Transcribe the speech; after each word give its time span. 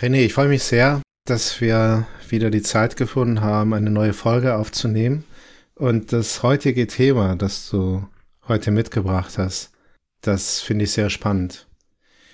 René, 0.00 0.24
ich 0.24 0.34
freue 0.34 0.48
mich 0.48 0.64
sehr, 0.64 1.00
dass 1.24 1.60
wir 1.60 2.06
wieder 2.28 2.50
die 2.50 2.62
Zeit 2.62 2.96
gefunden 2.96 3.42
haben, 3.42 3.74
eine 3.74 3.90
neue 3.90 4.12
Folge 4.12 4.56
aufzunehmen. 4.56 5.24
Und 5.76 6.12
das 6.12 6.42
heutige 6.42 6.88
Thema, 6.88 7.36
das 7.36 7.70
du 7.70 8.04
heute 8.48 8.72
mitgebracht 8.72 9.38
hast, 9.38 9.70
das 10.20 10.60
finde 10.60 10.84
ich 10.84 10.92
sehr 10.92 11.10
spannend. 11.10 11.68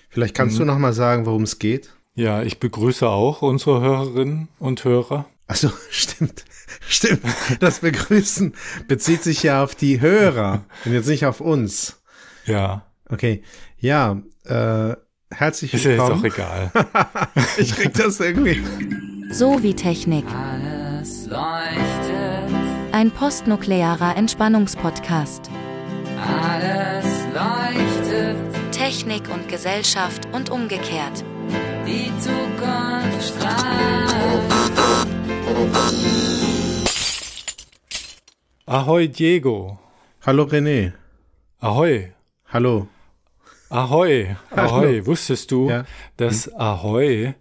Vielleicht 0.09 0.35
kannst 0.35 0.57
mhm. 0.57 0.61
du 0.61 0.65
noch 0.67 0.79
mal 0.79 0.95
sagen, 0.95 1.27
worum 1.27 1.43
es 1.43 1.59
geht? 1.59 1.95
Ja, 2.15 2.43
ich 2.43 2.61
begrüße 2.61 3.07
auch 3.07 3.43
unsere 3.43 3.83
Hörerinnen 3.83 4.49
und 4.59 4.85
Hörer. 4.85 5.27
Achso, 5.47 5.71
stimmt. 5.91 6.45
Stimmt. 6.81 7.25
Das 7.61 7.81
Begrüßen 7.81 8.55
bezieht 8.89 9.23
sich 9.23 9.43
ja 9.43 9.63
auf 9.63 9.75
die 9.75 10.01
Hörer 10.01 10.65
und 10.87 10.93
jetzt 10.93 11.09
nicht 11.09 11.27
auf 11.27 11.41
uns. 11.41 12.01
Ja. 12.47 12.87
Okay. 13.09 13.43
Ja, 13.79 14.23
äh, 14.45 14.95
herzlich 15.35 15.73
willkommen. 15.73 16.23
Ist 16.23 16.35
ja 16.35 16.35
jetzt 16.35 16.45
auch 16.45 16.83
egal. 17.05 17.29
ich 17.59 17.75
krieg 17.75 17.95
das 17.95 18.21
irgendwie. 18.21 18.63
So 19.31 19.63
wie 19.63 19.75
Technik. 19.75 20.25
Alles 20.29 21.27
leuchtet. 21.27 22.93
Ein 22.93 23.11
postnuklearer 23.11 24.17
Entspannungspodcast. 24.17 25.51
Alles 26.19 27.07
leuchtet. 27.35 28.37
Technik 28.73 29.23
und 29.33 29.49
Gesellschaft 29.49 30.27
und 30.33 30.51
umgekehrt. 30.51 31.25
Die 31.87 32.11
Zukunft 32.19 33.29
strahlt. 33.29 33.61
Ahoi 38.67 39.09
Diego. 39.09 39.79
Hallo 40.25 40.45
René. 40.45 40.93
Ahoi. 41.61 42.13
Hallo. 42.53 42.89
Ahoi. 43.71 44.37
Ahoi. 44.51 45.07
Wusstest 45.07 45.51
du, 45.51 45.69
Ja. 45.71 45.85
dass 46.17 46.53
Ahoi 46.55 47.35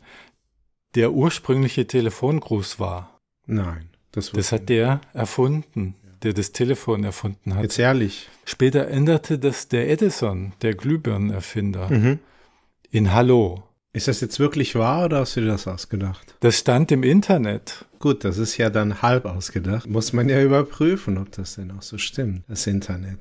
der 0.96 1.12
ursprüngliche 1.12 1.88
Telefongruß 1.88 2.80
war? 2.80 3.20
Nein, 3.46 3.90
das, 4.12 4.32
Das 4.32 4.52
hat 4.52 4.70
der 4.70 5.02
erfunden, 5.14 5.96
der 6.24 6.34
das 6.34 6.52
Telefon 6.52 7.04
erfunden 7.04 7.56
hat. 7.56 7.64
jetzt 7.64 7.80
ehrlich. 7.80 8.30
Später 8.46 8.88
änderte 8.88 9.40
das 9.40 9.68
der 9.70 9.90
Edison, 9.90 10.54
der 10.62 10.76
Glühbirnenerfinder, 10.76 11.90
Mhm. 11.90 12.20
in 12.92 13.14
Hallo. 13.14 13.64
Ist 13.92 14.08
das 14.08 14.22
jetzt 14.22 14.40
wirklich 14.40 14.76
wahr 14.76 15.06
oder 15.06 15.22
hast 15.22 15.36
du 15.36 15.42
dir 15.42 15.48
das 15.48 15.68
ausgedacht? 15.68 16.36
Das 16.42 16.60
stand 16.60 16.92
im 16.92 17.02
Internet. 17.02 17.86
Gut, 17.98 18.24
das 18.24 18.38
ist 18.38 18.56
ja 18.58 18.70
dann 18.70 19.02
halb 19.02 19.26
ausgedacht. 19.26 19.90
Muss 19.90 20.14
man 20.14 20.30
ja 20.30 20.42
überprüfen, 20.44 21.18
ob 21.18 21.32
das 21.32 21.56
denn 21.56 21.72
auch 21.72 21.82
so 21.82 21.98
stimmt, 21.98 22.44
das 22.48 22.68
Internet. 22.68 23.18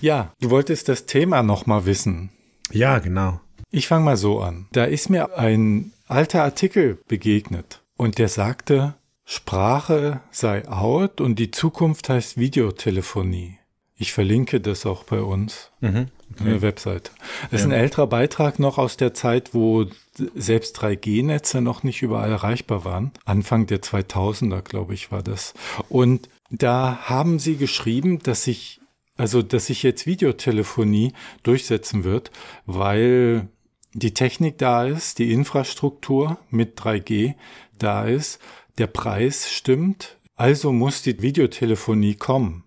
Ja, 0.00 0.32
du 0.40 0.50
wolltest 0.50 0.88
das 0.88 1.06
Thema 1.06 1.42
noch 1.42 1.66
mal 1.66 1.86
wissen. 1.86 2.30
Ja, 2.72 2.98
genau. 2.98 3.40
Ich 3.70 3.88
fange 3.88 4.04
mal 4.04 4.16
so 4.16 4.40
an. 4.40 4.66
Da 4.72 4.84
ist 4.84 5.08
mir 5.10 5.38
ein 5.38 5.92
alter 6.06 6.42
Artikel 6.44 6.98
begegnet 7.08 7.80
und 7.96 8.18
der 8.18 8.28
sagte, 8.28 8.94
Sprache 9.24 10.20
sei 10.30 10.68
out 10.68 11.20
und 11.20 11.38
die 11.38 11.50
Zukunft 11.50 12.08
heißt 12.08 12.36
Videotelefonie. 12.38 13.58
Ich 13.96 14.12
verlinke 14.12 14.60
das 14.60 14.84
auch 14.84 15.04
bei 15.04 15.20
uns 15.22 15.70
Mhm. 15.80 16.08
auf 16.38 16.44
der 16.44 16.60
Webseite. 16.62 17.12
Das 17.50 17.60
ist 17.60 17.66
Ja. 17.68 17.72
ein 17.72 17.80
älterer 17.80 18.08
Beitrag 18.08 18.58
noch 18.58 18.76
aus 18.78 18.96
der 18.96 19.14
Zeit, 19.14 19.54
wo 19.54 19.86
selbst 20.34 20.76
3G-Netze 20.76 21.60
noch 21.60 21.82
nicht 21.84 22.02
überall 22.02 22.30
erreichbar 22.32 22.84
waren. 22.84 23.12
Anfang 23.24 23.66
der 23.66 23.80
2000er, 23.80 24.60
glaube 24.60 24.92
ich, 24.94 25.12
war 25.12 25.22
das. 25.22 25.54
Und 25.88 26.28
da 26.50 26.98
haben 27.02 27.38
sie 27.38 27.56
geschrieben, 27.56 28.18
dass 28.18 28.44
sich 28.44 28.80
also, 29.22 29.40
dass 29.40 29.66
sich 29.66 29.84
jetzt 29.84 30.04
Videotelefonie 30.04 31.12
durchsetzen 31.44 32.02
wird, 32.02 32.32
weil 32.66 33.46
die 33.94 34.14
Technik 34.14 34.58
da 34.58 34.84
ist, 34.84 35.20
die 35.20 35.30
Infrastruktur 35.30 36.38
mit 36.50 36.76
3G 36.76 37.36
da 37.78 38.04
ist, 38.04 38.40
der 38.78 38.88
Preis 38.88 39.48
stimmt, 39.52 40.18
also 40.34 40.72
muss 40.72 41.02
die 41.02 41.22
Videotelefonie 41.22 42.16
kommen. 42.16 42.64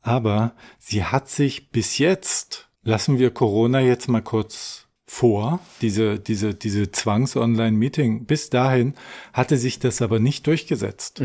Aber 0.00 0.54
sie 0.78 1.04
hat 1.04 1.28
sich 1.28 1.70
bis 1.70 1.98
jetzt, 1.98 2.70
lassen 2.82 3.18
wir 3.18 3.30
Corona 3.30 3.80
jetzt 3.80 4.08
mal 4.08 4.22
kurz 4.22 4.86
vor, 5.04 5.60
diese, 5.82 6.18
diese, 6.18 6.54
diese 6.54 6.92
Zwangs-Online-Meeting, 6.92 8.24
bis 8.24 8.48
dahin 8.48 8.94
hatte 9.34 9.58
sich 9.58 9.80
das 9.80 10.00
aber 10.00 10.18
nicht 10.18 10.46
durchgesetzt. 10.46 11.20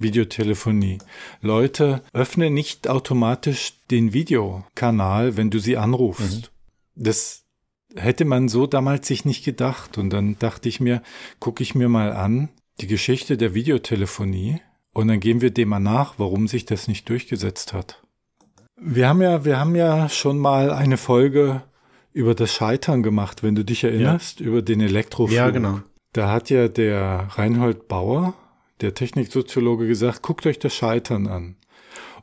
Videotelefonie. 0.00 0.98
Leute, 1.40 2.02
öffne 2.12 2.50
nicht 2.50 2.88
automatisch 2.88 3.74
den 3.90 4.12
Videokanal, 4.12 5.36
wenn 5.36 5.50
du 5.50 5.58
sie 5.58 5.76
anrufst. 5.76 6.50
Das 6.94 7.44
hätte 7.96 8.24
man 8.24 8.48
so 8.48 8.66
damals 8.66 9.06
sich 9.06 9.24
nicht 9.24 9.44
gedacht. 9.44 9.98
Und 9.98 10.10
dann 10.10 10.38
dachte 10.38 10.68
ich 10.68 10.80
mir, 10.80 11.02
gucke 11.38 11.62
ich 11.62 11.74
mir 11.74 11.88
mal 11.88 12.12
an, 12.12 12.48
die 12.80 12.86
Geschichte 12.86 13.36
der 13.36 13.54
Videotelefonie. 13.54 14.60
Und 14.92 15.08
dann 15.08 15.20
gehen 15.20 15.40
wir 15.40 15.50
dem 15.50 15.68
mal 15.68 15.78
nach, 15.78 16.14
warum 16.18 16.48
sich 16.48 16.64
das 16.64 16.88
nicht 16.88 17.08
durchgesetzt 17.08 17.72
hat. 17.72 18.02
Wir 18.76 19.08
haben 19.08 19.20
ja, 19.20 19.44
wir 19.44 19.58
haben 19.58 19.76
ja 19.76 20.08
schon 20.08 20.38
mal 20.38 20.70
eine 20.72 20.96
Folge 20.96 21.62
über 22.12 22.34
das 22.34 22.52
Scheitern 22.52 23.02
gemacht, 23.02 23.42
wenn 23.42 23.54
du 23.54 23.64
dich 23.64 23.84
erinnerst, 23.84 24.40
über 24.40 24.62
den 24.62 24.80
Elektroflug. 24.80 25.36
Ja, 25.36 25.50
genau. 25.50 25.80
Da 26.12 26.32
hat 26.32 26.50
ja 26.50 26.66
der 26.66 27.28
Reinhold 27.32 27.86
Bauer, 27.86 28.34
der 28.82 28.94
Techniksoziologe, 28.94 29.86
gesagt, 29.86 30.22
guckt 30.22 30.46
euch 30.46 30.58
das 30.58 30.74
Scheitern 30.74 31.26
an. 31.26 31.56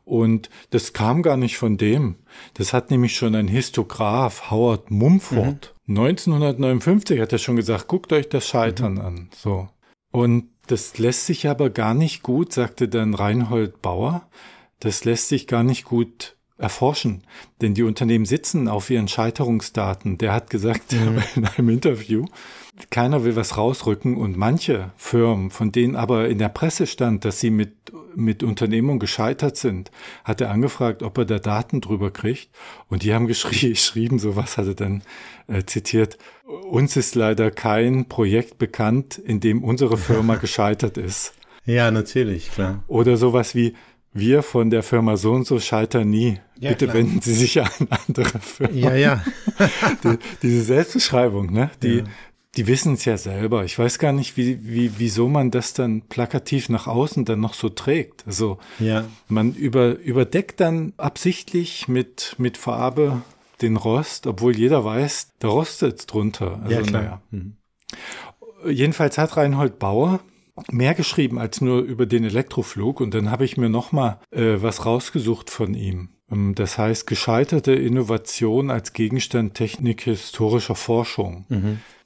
Und 0.06 0.50
das 0.69 0.94
kam 0.94 1.22
gar 1.22 1.35
nicht 1.35 1.57
von 1.57 1.75
dem. 1.75 2.16
Das 2.53 2.72
hat 2.72 2.91
nämlich 2.91 3.16
schon 3.16 3.35
ein 3.35 3.50
Histograph, 3.50 4.50
Howard 4.50 4.90
Mumford. 4.90 5.75
1959 5.90 7.19
hat 7.19 7.34
er 7.34 7.40
schon 7.40 7.57
gesagt, 7.57 7.88
guckt 7.88 8.13
euch 8.13 8.29
das 8.29 8.47
Scheitern 8.47 9.00
an. 9.00 9.29
So. 9.35 9.68
Und 10.12 10.50
das 10.68 10.97
lässt 10.97 11.25
sich 11.25 11.47
aber 11.47 11.69
gar 11.69 11.94
nicht 11.94 12.23
gut, 12.23 12.53
sagte 12.53 12.88
dann 12.88 13.13
Reinhold 13.13 13.81
Bauer, 13.81 14.29
das 14.79 15.06
lässt 15.06 15.28
sich 15.28 15.47
gar 15.47 15.63
nicht 15.63 15.85
gut 15.85 16.38
erforschen. 16.57 17.24
Denn 17.62 17.74
die 17.74 17.84
Unternehmen 17.84 18.25
sitzen 18.25 18.68
auf 18.68 18.89
ihren 18.89 19.07
Scheiterungsdaten. 19.07 20.18
Der 20.18 20.34
hat 20.34 20.50
gesagt 20.50 20.94
in 20.94 21.45
einem 21.45 21.69
Interview, 21.69 22.25
keiner 22.90 23.24
will 23.24 23.36
was 23.36 23.58
rausrücken 23.58 24.18
und 24.18 24.38
manche 24.38 24.92
Firmen, 24.98 25.50
von 25.50 25.72
denen 25.72 25.96
aber 25.96 26.30
in 26.30 26.38
der 26.38 26.50
Presse 26.50 26.88
stand, 26.88 27.26
dass 27.26 27.40
sie 27.40 27.50
mit, 27.50 27.72
mit 28.16 28.44
Unternehmungen 28.44 29.00
gescheitert 29.00 29.58
sind, 29.58 29.92
hat 30.24 30.42
er 30.42 30.52
angefragt, 30.52 31.04
ob 31.04 31.18
er 31.18 31.26
da 31.26 31.40
Daten 31.40 31.82
drüber 31.82 32.12
kriegt. 32.12 32.50
Und 32.90 33.04
die 33.04 33.14
haben 33.14 33.28
geschrie, 33.28 33.70
geschrieben, 33.74 34.20
sowas 34.20 34.58
hat 34.58 34.68
er 34.68 34.76
dann 34.76 35.04
äh, 35.48 35.64
zitiert, 35.66 36.18
uns 36.70 36.96
ist 36.96 37.16
leider 37.16 37.52
kein 37.52 38.08
Projekt 38.08 38.58
bekannt, 38.58 39.18
in 39.18 39.40
dem 39.40 39.64
unsere 39.64 39.98
Firma 39.98 40.36
gescheitert 40.38 40.98
ist. 40.98 41.34
Ja, 41.66 41.92
natürlich, 41.92 42.52
klar. 42.52 42.84
Oder 42.88 43.18
sowas 43.18 43.54
wie, 43.54 43.74
wir 44.14 44.42
von 44.42 44.70
der 44.70 44.84
Firma 44.84 45.16
so 45.18 45.34
und 45.34 45.46
so 45.46 45.60
scheitern 45.60 46.10
nie. 46.10 46.40
Ja, 46.60 46.70
Bitte 46.70 46.86
klar. 46.86 46.98
wenden 46.98 47.22
Sie 47.22 47.34
sich 47.34 47.62
an 47.62 47.70
andere 48.08 48.40
Firmen. 48.40 48.78
Ja, 48.78 48.96
ja. 48.96 49.24
Die, 50.04 50.18
diese 50.42 50.62
Selbstbeschreibung, 50.64 51.52
ne? 51.52 51.70
Die, 51.84 51.98
Ja. 51.98 52.04
Die 52.57 52.68
wissen 52.68 52.94
es 52.95 53.06
ja 53.06 53.18
selber. 53.18 53.63
Ich 53.63 53.78
weiß 53.78 54.00
gar 54.00 54.12
nicht, 54.13 54.35
wie, 54.35 54.68
wie, 54.68 54.91
wieso 54.97 55.28
man 55.29 55.51
das 55.51 55.73
dann 55.73 56.01
plakativ 56.01 56.69
nach 56.69 56.88
außen 56.88 57.23
dann 57.23 57.40
noch 57.40 57.53
so 57.53 57.69
trägt. 57.69 58.25
Also 58.28 58.57
Ja. 58.79 59.06
man 59.28 59.53
über, 59.53 59.97
überdeckt 60.00 60.59
dann 60.59 60.94
absichtlich 60.97 61.88
mit, 61.88 62.35
mit 62.38 62.57
Farbe 62.57 63.22
den 63.62 63.78
Rost, 63.78 64.28
obwohl 64.28 64.56
jeder 64.57 64.84
weiß, 64.84 65.34
da 65.40 65.47
rostet 65.47 66.12
drunter. 66.12 66.59
Also, 66.63 66.75
Ja, 66.75 66.81
klar. 66.81 67.22
naja. 67.31 67.51
Jedenfalls 68.68 69.18
hat 69.18 69.38
Reinhold 69.38 69.79
Bauer 69.79 70.19
mehr 70.72 70.95
geschrieben 70.95 71.38
als 71.39 71.62
nur 71.62 71.81
über 71.81 72.06
den 72.07 72.24
Elektroflug 72.24 73.00
und 73.00 73.13
dann 73.13 73.29
habe 73.29 73.45
ich 73.45 73.57
mir 73.57 73.69
noch 73.69 73.91
mal 73.91 74.19
äh, 74.31 74.56
was 74.57 74.85
rausgesucht 74.85 75.50
von 75.51 75.74
ihm. 75.75 76.09
Ähm, 76.32 76.56
Das 76.56 76.78
heißt 76.78 77.08
gescheiterte 77.08 77.74
Innovation 77.74 78.70
als 78.72 78.94
Gegenstand 78.94 79.54
technikhistorischer 79.54 80.76
Forschung. 80.76 81.46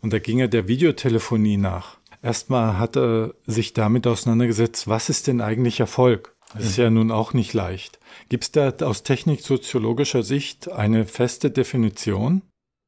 Und 0.02 0.14
da 0.14 0.20
ging 0.20 0.40
er 0.40 0.48
der 0.48 0.68
Videotelefonie 0.68 1.58
nach. 1.58 1.98
Erstmal 2.24 2.78
hat 2.78 2.96
er 2.98 3.34
sich 3.46 3.74
damit 3.74 4.06
auseinandergesetzt, 4.06 4.88
was 4.88 5.10
ist 5.10 5.28
denn 5.28 5.42
eigentlich 5.42 5.80
Erfolg? 5.80 6.36
Das 6.54 6.66
ist 6.66 6.78
ja 6.78 6.90
nun 6.90 7.12
auch 7.12 7.34
nicht 7.34 7.54
leicht. 7.54 8.00
Gibt 8.30 8.44
es 8.44 8.52
da 8.52 8.72
aus 8.86 9.04
techniksoziologischer 9.04 10.22
Sicht 10.22 10.70
eine 10.70 11.06
feste 11.06 11.50
Definition? 11.50 12.42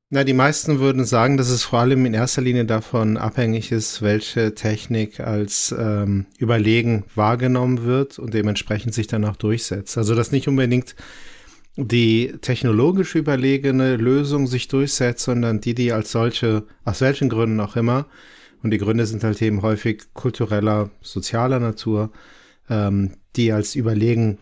Na, 0.10 0.24
die 0.24 0.34
meisten 0.34 0.80
würden 0.80 1.06
sagen, 1.06 1.38
dass 1.38 1.50
es 1.50 1.63
vor 1.63 1.80
allem 1.80 2.06
in 2.06 2.13
erster 2.13 2.42
Linie 2.44 2.66
davon 2.66 3.18
abhängig 3.18 3.72
ist, 3.72 4.04
welche 4.04 4.54
Technik 4.54 5.19
als 5.19 5.74
ähm, 5.75 6.28
überlegen 6.38 7.06
wahrgenommen 7.16 7.84
wird 7.84 8.19
und 8.19 8.34
dementsprechend 8.34 8.94
sich 8.94 9.07
dann 9.07 9.25
auch 9.25 9.38
durchsetzt. 9.38 9.98
Also 9.98 10.13
dass 10.13 10.31
nicht 10.31 10.48
unbedingt 10.48 10.96
die 11.75 12.34
technologisch 12.42 13.16
überlegene 13.16 13.96
Lösung 13.96 14.48
sich 14.48 14.68
durchsetzt, 14.68 15.24
sondern 15.24 15.60
die, 15.62 15.74
die 15.74 15.92
als 15.92 16.12
solche, 16.12 16.64
aus 16.86 17.02
welchen 17.02 17.30
Gründen 17.30 17.60
auch 17.60 17.75
immer, 17.75 18.06
und 18.62 18.72
die 18.72 18.78
Gründe 18.78 19.06
sind 19.06 19.24
halt 19.24 19.42
eben 19.42 19.62
häufig 19.62 20.04
kultureller, 20.14 20.90
sozialer 21.02 21.60
Natur, 21.60 22.12
ähm, 22.70 23.12
die 23.36 23.52
als 23.52 23.75
überlegen 23.75 24.38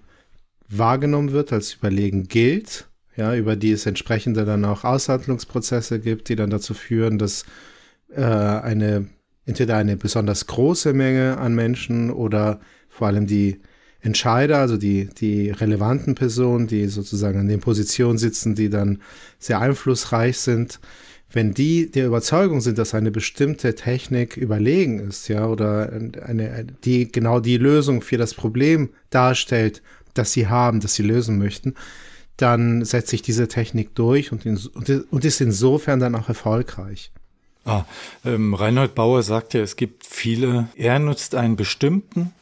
wahrgenommen 0.68 1.31
wird, 1.31 1.51
als 1.51 1.74
überlegen 1.74 2.28
gilt, 2.28 2.88
ja, 3.16 3.36
über 3.36 3.56
die 3.56 3.72
es 3.72 3.86
entsprechende 3.86 4.45
dann 4.45 4.63
auch 4.63 4.84
Aushandlungsprozesse 4.84 6.00
gibt, 6.00 6.30
die 6.30 6.36
dann 6.36 6.51
dazu 6.51 6.74
führen, 6.74 7.18
dass 7.18 7.45
äh, 8.16 8.22
eine 8.22 9.07
entweder 9.45 9.75
eine 9.77 9.98
besonders 9.98 10.48
große 10.48 10.94
Menge 10.94 11.38
an 11.38 11.56
Menschen 11.56 12.12
oder 12.12 12.60
vor 12.89 13.07
allem 13.07 13.27
die 13.27 13.60
Entscheider, 14.01 14.57
also 14.57 14.77
die, 14.77 15.06
die 15.06 15.51
relevanten 15.51 16.15
Personen, 16.15 16.68
die 16.68 16.88
sozusagen 16.88 17.39
an 17.39 17.48
den 17.48 17.59
Positionen 17.59 18.18
sitzen, 18.18 18.56
die 18.56 18.69
dann 18.69 19.00
sehr 19.38 19.59
einflussreich 19.59 20.39
sind, 20.39 20.80
wenn 21.33 21.53
die 21.53 21.89
der 21.89 22.07
Überzeugung 22.07 22.62
sind, 22.62 22.77
dass 22.77 22.94
eine 22.94 23.12
bestimmte 23.12 23.75
Technik 23.75 24.36
überlegen 24.38 25.00
ist, 25.00 25.27
ja, 25.27 25.48
oder 25.48 25.92
eine, 26.25 26.65
die 26.83 27.12
genau 27.12 27.39
die 27.39 27.57
Lösung 27.57 28.01
für 28.01 28.18
das 28.18 28.33
Problem 28.33 28.89
darstellt, 29.12 29.81
das 30.13 30.33
sie 30.33 30.48
haben, 30.48 30.81
das 30.81 30.95
sie 30.95 31.03
lösen 31.03 31.38
möchten, 31.38 31.75
dann 32.38 32.83
setzt 32.83 33.09
sich 33.09 33.21
diese 33.21 33.48
Technik 33.48 33.95
durch 33.95 34.31
und, 34.31 34.45
in, 34.45 34.57
und 35.09 35.25
ist 35.25 35.42
insofern 35.42 36.00
dann 36.00 36.15
auch 36.15 36.27
erfolgreich. 36.27 37.12
Ah, 37.63 37.86
ähm, 38.25 38.56
Reinhold 38.56 38.95
Bauer 38.95 39.21
sagt 39.21 39.53
ja, 39.53 39.62
es 39.62 39.75
gibt 39.75 40.06
viele, 40.07 40.68
er 40.75 40.98
nutzt 40.98 41.36
einen 41.36 41.56
bestimmten 41.56 42.33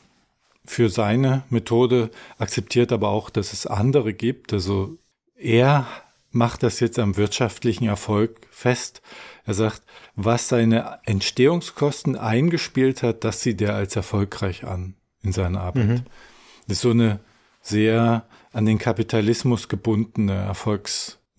für 0.69 0.89
seine 0.89 1.42
Methode, 1.50 2.12
akzeptiert 2.38 2.92
aber 2.92 3.10
auch, 3.10 3.31
dass 3.31 3.54
es 3.54 3.66
andere 3.66 4.13
gibt. 4.13 4.54
Also 4.54 5.00
er 5.36 5.88
macht 6.30 6.62
das 6.62 6.80
jetzt 6.80 7.00
am 7.00 7.18
wirtschaftlichen 7.18 7.86
Erfolg 7.88 8.45
fest. 8.51 9.01
Er 9.45 9.56
sagt, 9.56 9.81
was 10.16 10.48
seine 10.48 11.00
Entstehungskosten 11.06 12.16
eingespielt 12.16 13.01
hat, 13.01 13.24
das 13.24 13.42
sieht 13.42 13.60
er 13.62 13.74
als 13.74 13.95
erfolgreich 13.95 14.63
an 14.63 14.94
in 15.24 15.31
seiner 15.31 15.62
Arbeit. 15.62 15.88
Mhm. 15.88 16.01
Das 16.68 16.77
ist 16.77 16.81
so 16.81 16.92
eine 16.92 17.19
sehr 17.63 18.27
an 18.54 18.68
den 18.68 18.77
Kapitalismus 18.77 19.69
gebundene 19.69 20.36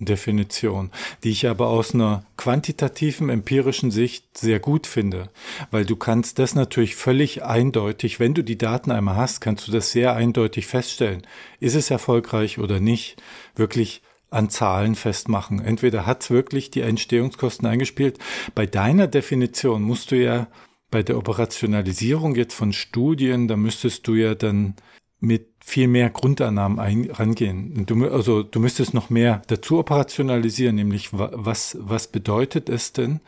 Erfolgsdefinition, 0.00 0.90
die 1.22 1.30
ich 1.30 1.46
aber 1.46 1.68
aus 1.68 1.94
einer 1.94 2.24
quantitativen, 2.36 3.28
empirischen 3.28 3.90
Sicht 3.90 4.36
sehr 4.36 4.58
gut 4.58 4.86
finde, 4.86 5.30
weil 5.70 5.84
du 5.84 5.96
kannst 5.96 6.38
das 6.38 6.54
natürlich 6.54 6.96
völlig 6.96 7.44
eindeutig, 7.44 8.18
wenn 8.20 8.34
du 8.34 8.42
die 8.42 8.58
Daten 8.58 8.90
einmal 8.90 9.16
hast, 9.16 9.40
kannst 9.40 9.68
du 9.68 9.72
das 9.72 9.92
sehr 9.92 10.14
eindeutig 10.14 10.66
feststellen. 10.66 11.22
Ist 11.60 11.74
es 11.74 11.90
erfolgreich 11.90 12.58
oder 12.58 12.80
nicht? 12.80 13.22
Wirklich 13.54 14.02
an 14.30 14.48
Zahlen 14.48 14.94
festmachen. 14.94 15.60
Entweder 15.60 16.06
hat 16.06 16.22
es 16.22 16.30
wirklich 16.30 16.70
die 16.70 16.82
Entstehungskosten 16.82 17.66
eingespielt. 17.66 18.18
Bei 18.54 18.64
deiner 18.64 19.08
Definition 19.08 19.82
musst 19.82 20.12
du 20.12 20.16
ja 20.16 20.46
bei 20.90 21.02
der 21.02 21.16
Operationalisierung 21.18 22.34
jetzt 22.36 22.54
von 22.54 22.72
Studien, 22.72 23.48
da 23.48 23.56
müsstest 23.56 24.06
du 24.06 24.14
ja 24.14 24.34
dann 24.34 24.74
mit 25.20 25.48
viel 25.62 25.88
mehr 25.88 26.10
Grundannahmen 26.10 26.78
ein, 26.78 27.10
rangehen. 27.10 27.86
Du, 27.86 28.08
also 28.08 28.42
du 28.42 28.60
müsstest 28.60 28.94
noch 28.94 29.10
mehr 29.10 29.42
dazu 29.48 29.78
operationalisieren, 29.78 30.76
nämlich 30.76 31.10
was, 31.12 31.76
was 31.80 32.08
bedeutet 32.08 32.68
es 32.68 32.92
denn? 32.92 33.20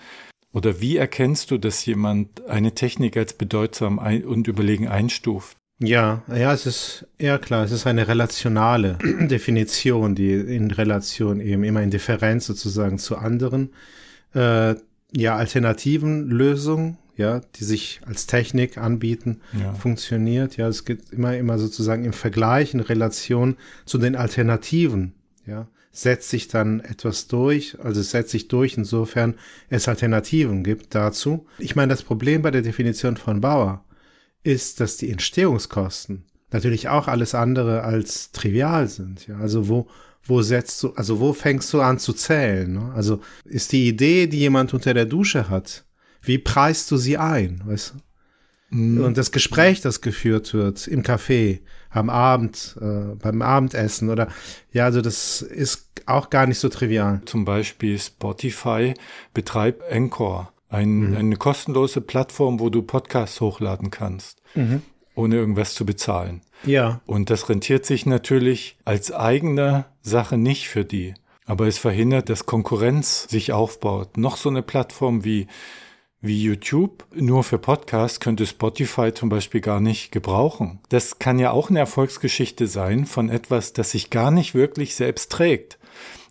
Oder 0.52 0.81
wie 0.81 0.96
erkennst 0.96 1.50
du, 1.50 1.58
dass 1.58 1.84
jemand 1.87 2.46
eine 2.46 2.75
Technik 2.75 3.17
als 3.17 3.32
bedeutsam 3.32 3.99
ein, 3.99 4.25
und 4.25 4.49
überlegen 4.49 4.88
einstuft? 4.88 5.56
Ja, 5.79 6.23
ja, 6.29 6.52
es 6.52 6.67
ist 6.67 7.06
eher 7.19 7.38
klar, 7.38 7.64
es 7.64 7.73
ist 7.73 7.87
eine 7.87 8.06
relationale 8.06 8.99
Definition, 9.02 10.14
die 10.14 10.32
in 10.32 10.70
Relation 10.70 11.40
eben 11.40 11.64
immer 11.64 11.82
in 11.82 11.90
Differenz 11.90 12.46
sozusagen 12.46 12.99
zu 12.99 13.17
anderen 13.17 13.73
äh, 14.34 14.75
ja, 15.14 15.37
alternativen 15.37 16.29
Lösungen 16.29 16.99
ja, 17.17 17.41
die 17.56 17.64
sich 17.64 18.00
als 18.06 18.26
Technik 18.26 18.79
anbieten, 18.79 19.41
ja. 19.59 19.75
funktioniert. 19.75 20.56
Ja, 20.56 20.69
es 20.69 20.85
geht 20.85 21.11
immer, 21.11 21.37
immer 21.37 21.59
sozusagen 21.59 22.05
im 22.05 22.12
Vergleich, 22.12 22.75
in 22.75 22.81
Relation 22.81 23.56
zu 23.85 23.99
den 23.99 24.17
Alternativen, 24.17 25.14
ja, 25.47 25.69
setzt 25.93 26.31
sich 26.31 26.49
dann 26.49 26.81
etwas 26.81 27.29
durch, 27.29 27.76
also 27.82 28.00
es 28.00 28.11
setzt 28.11 28.31
sich 28.31 28.49
durch, 28.49 28.79
insofern 28.79 29.35
es 29.69 29.88
Alternativen 29.88 30.64
gibt 30.64 30.94
dazu. 30.94 31.47
Ich 31.59 31.76
meine, 31.76 31.93
das 31.93 32.03
Problem 32.03 32.41
bei 32.41 32.50
der 32.50 32.62
Definition 32.62 33.19
von 33.19 33.43
Bauer 33.43 33.85
ist, 34.43 34.81
dass 34.81 34.97
die 34.97 35.11
Entstehungskosten 35.11 36.25
natürlich 36.50 36.88
auch 36.88 37.08
alles 37.08 37.35
andere 37.35 37.82
als 37.82 38.32
trivial 38.32 38.88
sind. 38.88 39.26
Ja, 39.26 39.37
also 39.37 39.69
wo, 39.69 39.88
wo 40.25 40.41
setzt 40.43 40.82
du, 40.82 40.93
also 40.94 41.20
wo 41.20 41.32
fängst 41.35 41.73
du 41.73 41.81
an 41.82 41.99
zu 41.99 42.12
zählen? 42.15 42.73
Ne? 42.73 42.93
Also 42.94 43.20
ist 43.44 43.73
die 43.73 43.88
Idee, 43.88 44.26
die 44.26 44.38
jemand 44.38 44.73
unter 44.73 44.94
der 44.94 45.06
Dusche 45.06 45.49
hat, 45.49 45.85
wie 46.23 46.39
preist 46.39 46.91
du 46.91 46.97
sie 46.97 47.19
ein, 47.19 47.63
weißt 47.65 47.95
du? 47.95 48.77
Mhm. 48.77 49.05
Und 49.05 49.19
das 49.19 49.33
Gespräch, 49.33 49.83
das 49.83 50.01
geführt 50.01 50.55
wird 50.55 50.87
im 50.89 51.03
Café, 51.03 51.61
am 51.91 52.09
Abend, 52.09 52.77
äh, 52.81 53.15
beim 53.17 53.43
Abendessen 53.43 54.09
oder 54.09 54.29
ja, 54.73 54.85
also 54.85 55.03
das 55.03 55.43
ist 55.43 55.91
auch 56.07 56.31
gar 56.31 56.47
nicht 56.47 56.59
so 56.59 56.71
trivial. 56.71 57.21
Zum 57.27 57.45
Beispiel 57.45 57.99
Spotify 57.99 58.95
betreibt 59.35 59.83
Encore, 59.91 60.49
ein, 60.71 61.11
mhm. 61.11 61.17
eine 61.17 61.37
kostenlose 61.37 62.01
Plattform, 62.01 62.61
wo 62.61 62.71
du 62.71 62.81
Podcasts 62.83 63.41
hochladen 63.43 63.91
kannst, 63.91 64.41
mhm. 64.55 64.81
ohne 65.15 65.37
irgendwas 65.37 65.75
zu 65.75 65.85
bezahlen. 65.85 66.41
Ja. 66.65 67.03
Und 67.05 67.29
das 67.29 67.49
rentiert 67.51 67.85
sich 67.85 68.07
natürlich 68.07 68.79
als 68.87 69.13
eigene 69.13 69.85
Sache 70.01 70.39
nicht 70.39 70.69
für 70.69 70.85
die. 70.85 71.15
Aber 71.45 71.67
es 71.67 71.77
verhindert, 71.77 72.29
dass 72.29 72.47
Konkurrenz 72.47 73.27
sich 73.29 73.53
aufbaut. 73.53 74.17
Noch 74.17 74.37
so 74.37 74.49
eine 74.49 74.63
Plattform 74.63 75.25
wie 75.25 75.49
wie 76.23 76.41
YouTube 76.41 77.05
nur 77.15 77.43
für 77.43 77.59
Podcasts 77.59 78.21
könnte 78.21 78.47
Spotify 78.47 79.13
zum 79.13 79.29
Beispiel 79.29 79.61
gar 79.61 79.81
nicht 79.81 80.13
gebrauchen. 80.13 80.79
Das 80.89 81.19
kann 81.19 81.39
ja 81.39 81.51
auch 81.51 81.69
eine 81.69 81.81
Erfolgsgeschichte 81.81 82.69
sein 82.69 83.05
von 83.07 83.29
etwas, 83.29 83.73
das 83.73 83.91
sich 83.91 84.09
gar 84.09 84.31
nicht 84.31 84.55
wirklich 84.55 84.95
selbst 84.95 85.33
trägt, 85.33 85.79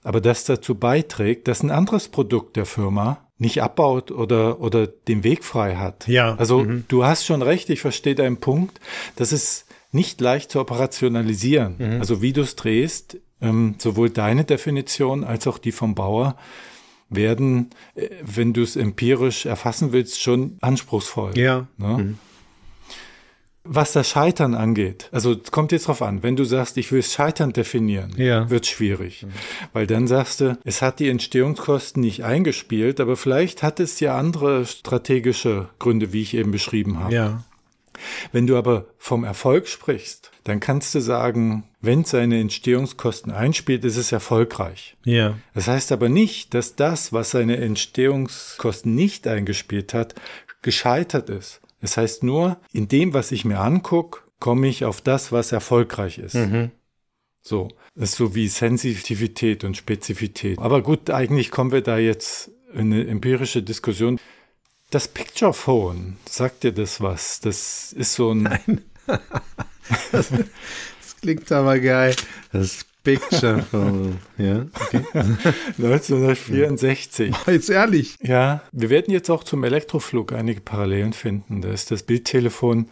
aber 0.04 0.22
das 0.22 0.46
dazu 0.46 0.76
beiträgt, 0.76 1.48
dass 1.48 1.62
ein 1.62 1.72
anderes 1.72 2.08
Produkt 2.08 2.56
der 2.56 2.66
Firma 2.66 3.28
nicht 3.38 3.62
abbaut 3.62 4.12
oder, 4.12 4.62
oder 4.62 4.88
den 4.88 5.24
Weg 5.24 5.44
frei 5.44 5.76
hat. 5.76 6.08
Ja. 6.08 6.36
Also 6.36 6.60
mhm. 6.60 6.86
du 6.88 7.04
hast 7.04 7.26
schon 7.26 7.42
recht, 7.42 7.70
ich 7.70 7.82
verstehe 7.82 8.16
deinen 8.16 8.38
Punkt. 8.38 8.80
Das 9.16 9.34
ist 9.34 9.66
nicht 9.92 10.22
leicht 10.22 10.52
zu 10.52 10.60
operationalisieren. 10.60 11.76
Mhm. 11.78 12.00
Also 12.00 12.22
wie 12.22 12.34
du 12.34 12.42
es 12.42 12.56
drehst, 12.56 13.18
ähm, 13.42 13.76
sowohl 13.78 14.10
deine 14.10 14.46
Definition 14.46 15.24
als 15.24 15.48
auch 15.48 15.58
die 15.58 15.72
vom 15.72 15.96
Bauer, 15.96 16.38
werden, 17.12 17.70
äh, 17.96 18.10
wenn 18.24 18.54
du 18.54 18.64
es 18.64 18.76
empirisch 18.76 19.46
erfassen 19.46 19.92
willst, 19.92 20.22
schon 20.22 20.58
anspruchsvoll. 20.62 21.38
Ja. 21.38 21.68
Ne? 21.78 21.88
Mhm. 21.88 22.18
Was 23.64 23.92
das 23.94 24.10
Scheitern 24.10 24.56
angeht, 24.56 25.08
also 25.12 25.34
es 25.34 25.52
kommt 25.52 25.72
jetzt 25.72 25.88
drauf 25.88 26.02
an, 26.02 26.24
wenn 26.24 26.36
du 26.36 26.46
sagst, 26.46 26.78
ich 26.78 26.92
will 26.92 27.04
Scheitern 27.04 27.54
definieren, 27.54 28.12
ja. 28.18 28.50
wird 28.50 28.66
schwierig. 28.66 29.22
Mhm. 29.22 29.30
Weil 29.72 29.86
dann 29.86 30.08
sagst 30.08 30.42
du, 30.42 30.58
es 30.64 30.82
hat 30.82 31.00
die 31.00 31.10
Entstehungskosten 31.10 32.02
nicht 32.02 32.24
eingespielt, 32.24 33.00
aber 33.00 33.16
vielleicht 33.16 33.62
hat 33.62 33.80
es 33.80 34.00
ja 34.00 34.18
andere 34.18 34.66
strategische 34.66 35.70
Gründe, 35.78 36.12
wie 36.12 36.24
ich 36.24 36.34
eben 36.34 36.50
beschrieben 36.50 37.00
habe. 37.00 37.14
Ja. 37.14 37.44
Wenn 38.32 38.48
du 38.48 38.58
aber 38.58 38.86
vom 38.98 39.24
Erfolg 39.24 39.68
sprichst, 39.68 40.32
dann 40.44 40.60
kannst 40.60 40.96
du 40.96 41.00
sagen, 41.00 41.64
wenn 41.82 42.04
seine 42.04 42.40
Entstehungskosten 42.40 43.32
einspielt, 43.32 43.86
ist 43.86 43.98
es 43.98 44.12
erfolgreich. 44.12 44.98
Ja. 45.04 45.38
Das 45.54 45.68
heißt 45.68 45.92
aber 45.92 46.10
nicht, 46.10 46.54
dass 46.54 46.76
das, 46.76 47.14
was 47.14 47.32
seine 47.32 47.58
Entstehungskosten 47.58 48.96
nicht 48.96 49.28
eingespielt 49.28 49.94
hat, 49.94 50.16
gescheitert 50.62 51.30
ist. 51.30 51.62
Es 51.82 51.92
das 51.92 51.98
heißt 51.98 52.24
nur, 52.24 52.58
in 52.72 52.88
dem, 52.88 53.14
was 53.14 53.32
ich 53.32 53.46
mir 53.46 53.60
angucke, 53.60 54.22
komme 54.40 54.68
ich 54.68 54.86
auf 54.86 55.02
das, 55.02 55.32
was 55.32 55.52
erfolgreich 55.52 56.18
ist. 56.20 56.36
Mhm. 56.36 56.72
So, 57.42 57.70
das 57.96 58.12
ist 58.12 58.18
so 58.18 58.36
wie 58.36 58.48
Sensitivität 58.48 59.64
und 59.64 59.76
Spezifität. 59.76 60.60
Aber 60.60 60.82
gut, 60.82 61.10
eigentlich 61.10 61.50
kommen 61.50 61.72
wir 61.72 61.82
da 61.82 61.98
jetzt 61.98 62.52
in 62.74 62.94
eine 62.94 63.08
empirische 63.08 63.64
Diskussion. 63.64 64.20
Das 64.92 65.08
Picture 65.08 65.54
Phone, 65.54 66.18
sagt 66.26 66.64
dir 66.64 66.74
das 66.74 67.00
was? 67.00 67.40
Das 67.40 67.94
ist 67.94 68.14
so 68.14 68.32
ein. 68.32 68.44
Nein. 68.44 68.82
das, 70.12 70.30
das, 70.32 71.18
klingt 71.22 71.50
aber 71.50 71.80
geil. 71.80 72.14
Das 72.52 72.86
Picture 73.02 73.64
Phone, 73.64 74.18
ja. 74.38 74.66
Okay. 74.74 75.02
1964. 75.78 77.34
Jetzt 77.48 77.70
ehrlich. 77.70 78.18
Ja, 78.22 78.64
wir 78.74 78.90
werden 78.90 79.14
jetzt 79.14 79.30
auch 79.30 79.46
zum 79.46 79.64
Elektroflug 79.64 80.34
einige 80.34 80.60
Parallelen 80.60 81.14
finden. 81.14 81.62
Da 81.62 81.70
ist 81.72 81.90
das 81.92 82.04
Bildtelefon 82.04 82.90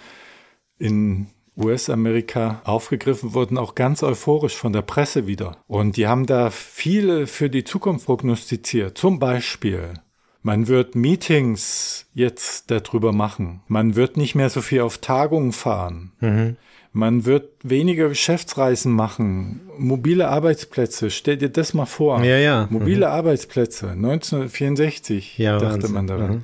in 0.78 1.28
US-Amerika 1.58 2.62
aufgegriffen 2.64 3.34
worden, 3.34 3.58
auch 3.58 3.76
ganz 3.76 4.04
euphorisch 4.04 4.56
von 4.56 4.72
der 4.72 4.84
Presse 4.84 5.28
wieder. 5.28 5.58
Und 5.68 5.98
die 5.98 6.08
haben 6.08 6.26
da 6.26 6.50
viele 6.50 7.28
für 7.28 7.50
die 7.50 7.66
Zukunft 7.66 8.06
prognostiziert. 8.06 8.98
Zum 8.98 9.20
Beispiel 9.20 9.96
man 10.42 10.68
wird 10.68 10.96
Meetings 10.96 12.06
jetzt 12.14 12.72
darüber 12.72 13.12
machen. 13.12 13.62
Man 13.68 13.96
wird 13.96 14.18
nicht 14.18 14.36
mehr 14.36 14.50
so 14.50 14.62
viel 14.62 14.82
auf 14.82 14.98
Tagungen 14.98 15.52
fahren. 15.52 16.12
Mhm. 16.20 16.58
Man 16.92 17.26
wird 17.26 17.52
weniger 17.62 18.10
Geschäftsreisen 18.10 18.92
machen. 18.92 19.62
Mobile 19.78 20.28
Arbeitsplätze. 20.28 21.12
Stell 21.12 21.38
dir 21.38 21.50
das 21.50 21.74
mal 21.74 21.86
vor. 21.86 22.24
Ja, 22.24 22.38
ja. 22.38 22.68
Mobile 22.72 23.06
mhm. 23.06 23.12
Arbeitsplätze. 23.12 23.90
1964 23.92 25.38
ja, 25.38 25.60
dachte 25.60 25.74
Wahnsinn. 25.74 25.92
man 25.94 26.08
daran. 26.08 26.32
Mhm. 26.32 26.44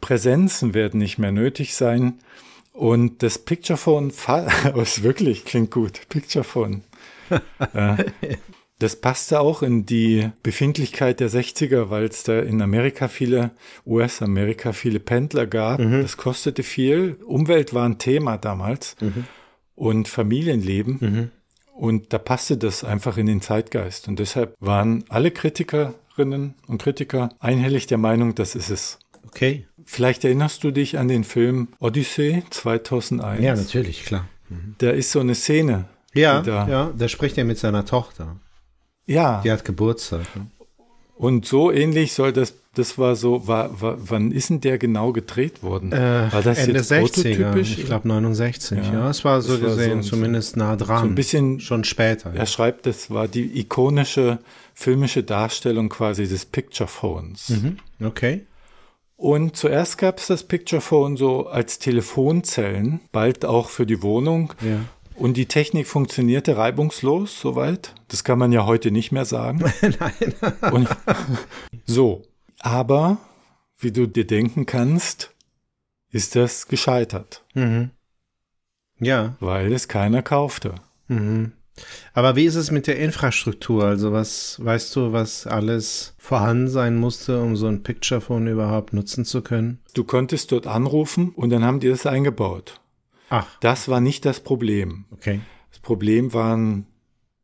Präsenzen 0.00 0.74
werden 0.74 0.98
nicht 0.98 1.18
mehr 1.18 1.32
nötig 1.32 1.74
sein. 1.74 2.20
Und 2.72 3.22
das 3.22 3.38
Picturephone, 3.38 4.10
ist 4.10 5.02
wirklich, 5.02 5.44
klingt 5.44 5.70
gut. 5.70 6.00
Picturephone. 6.08 6.82
ja. 7.74 7.98
Das 8.80 8.96
passte 8.96 9.38
auch 9.40 9.62
in 9.62 9.86
die 9.86 10.30
Befindlichkeit 10.42 11.20
der 11.20 11.30
60er, 11.30 11.90
weil 11.90 12.04
es 12.06 12.24
da 12.24 12.40
in 12.40 12.60
Amerika 12.62 13.06
viele, 13.08 13.52
US-Amerika 13.86 14.72
viele 14.72 14.98
Pendler 15.00 15.46
gab. 15.46 15.78
Mhm. 15.80 16.02
Das 16.02 16.16
kostete 16.16 16.62
viel. 16.62 17.16
Umwelt 17.26 17.72
war 17.74 17.84
ein 17.88 17.98
Thema 17.98 18.36
damals 18.38 18.96
Mhm. 19.00 19.24
und 19.76 20.08
Familienleben. 20.08 21.30
Und 21.76 22.12
da 22.12 22.18
passte 22.18 22.56
das 22.56 22.82
einfach 22.82 23.16
in 23.16 23.26
den 23.26 23.40
Zeitgeist. 23.40 24.08
Und 24.08 24.18
deshalb 24.18 24.54
waren 24.60 25.04
alle 25.08 25.30
Kritikerinnen 25.30 26.54
und 26.66 26.82
Kritiker 26.82 27.30
einhellig 27.38 27.86
der 27.86 27.98
Meinung, 27.98 28.34
das 28.34 28.54
ist 28.54 28.70
es. 28.70 28.98
Okay. 29.26 29.66
Vielleicht 29.84 30.24
erinnerst 30.24 30.64
du 30.64 30.70
dich 30.70 30.98
an 30.98 31.08
den 31.08 31.24
Film 31.24 31.68
Odyssey 31.80 32.42
2001. 32.50 33.42
Ja, 33.42 33.54
natürlich, 33.54 34.04
klar. 34.04 34.26
Da 34.78 34.90
ist 34.90 35.12
so 35.12 35.20
eine 35.20 35.34
Szene. 35.34 35.84
Ja, 36.14 36.42
da, 36.42 36.66
ja, 36.68 36.92
da 36.96 37.08
spricht 37.08 37.38
er 37.38 37.44
mit 37.44 37.58
seiner 37.58 37.84
Tochter. 37.84 38.36
Ja. 39.06 39.40
Die 39.44 39.50
hat 39.50 39.64
Geburtstag. 39.64 40.22
ne? 40.36 40.46
Und 41.16 41.44
so 41.44 41.70
ähnlich 41.70 42.14
soll 42.14 42.32
das, 42.32 42.54
das 42.74 42.96
war 42.96 43.14
so, 43.14 43.46
war, 43.46 43.82
war, 43.82 43.96
wann 43.98 44.32
ist 44.32 44.48
denn 44.48 44.62
der 44.62 44.78
genau 44.78 45.12
gedreht 45.12 45.62
worden? 45.62 45.92
Äh, 45.92 46.32
war 46.32 46.40
das 46.42 46.58
Ende 46.60 46.78
jetzt 46.78 46.90
60er, 46.90 47.00
prototypisch? 47.00 47.78
ich 47.78 47.84
glaube 47.84 48.08
69. 48.08 48.78
Ja. 48.78 48.92
Ja. 48.92 49.10
es 49.10 49.22
war 49.24 49.42
so 49.42 49.52
Das 49.52 49.62
war 49.62 49.70
so 49.70 49.76
gesehen 49.76 49.98
ein- 49.98 50.02
zumindest 50.02 50.56
nah 50.56 50.76
dran. 50.76 51.02
so 51.02 51.06
ein 51.10 51.14
bisschen- 51.14 51.60
schon 51.60 51.84
später. 51.84 52.32
Er 52.34 52.46
schreibt, 52.46 52.86
das 52.86 53.10
war 53.10 53.28
die 53.28 53.58
ikonische 53.60 54.38
filmische 54.72 55.22
Darstellung 55.22 55.90
quasi 55.90 56.26
des 56.26 56.46
Picture 56.46 56.88
Phones. 56.88 57.50
Mhm. 57.50 57.76
Okay. 58.02 58.46
Und 59.18 59.56
zuerst 59.58 59.98
gab 59.98 60.18
es 60.18 60.28
das 60.28 60.44
Picture 60.44 60.80
Phone 60.80 61.18
so 61.18 61.48
als 61.48 61.78
Telefonzellen, 61.78 63.00
bald 63.12 63.44
auch 63.44 63.68
für 63.68 63.84
die 63.84 64.02
Wohnung. 64.02 64.54
Ja. 64.62 64.78
Und 65.20 65.36
die 65.36 65.46
Technik 65.46 65.86
funktionierte 65.86 66.56
reibungslos, 66.56 67.40
soweit. 67.40 67.94
Das 68.08 68.24
kann 68.24 68.38
man 68.38 68.52
ja 68.52 68.64
heute 68.64 68.90
nicht 68.90 69.12
mehr 69.12 69.26
sagen. 69.26 69.58
Nein. 69.82 70.34
Und 70.72 70.88
so. 71.86 72.22
Aber, 72.58 73.18
wie 73.78 73.92
du 73.92 74.06
dir 74.06 74.26
denken 74.26 74.64
kannst, 74.66 75.34
ist 76.10 76.36
das 76.36 76.68
gescheitert, 76.68 77.44
Mhm. 77.54 77.90
Ja. 78.98 79.36
weil 79.40 79.72
es 79.72 79.88
keiner 79.88 80.22
kaufte. 80.22 80.74
Mhm. 81.08 81.52
Aber 82.12 82.36
wie 82.36 82.44
ist 82.44 82.56
es 82.56 82.70
mit 82.70 82.86
der 82.86 82.98
Infrastruktur? 82.98 83.84
Also 83.84 84.12
was 84.12 84.62
weißt 84.62 84.94
du, 84.96 85.12
was 85.12 85.46
alles 85.46 86.14
vorhanden 86.18 86.68
sein 86.68 86.96
musste, 86.96 87.40
um 87.40 87.56
so 87.56 87.66
ein 87.68 87.82
Picture 87.82 88.20
Phone 88.20 88.46
überhaupt 88.48 88.92
nutzen 88.92 89.24
zu 89.24 89.40
können? 89.40 89.78
Du 89.94 90.04
konntest 90.04 90.52
dort 90.52 90.66
anrufen 90.66 91.30
und 91.30 91.50
dann 91.50 91.64
haben 91.64 91.80
die 91.80 91.88
das 91.88 92.04
eingebaut. 92.04 92.80
Ach, 93.30 93.46
Das 93.60 93.88
war 93.88 94.00
nicht 94.00 94.24
das 94.26 94.40
Problem. 94.40 95.06
okay. 95.12 95.40
Das 95.70 95.78
Problem 95.78 96.34
waren 96.34 96.86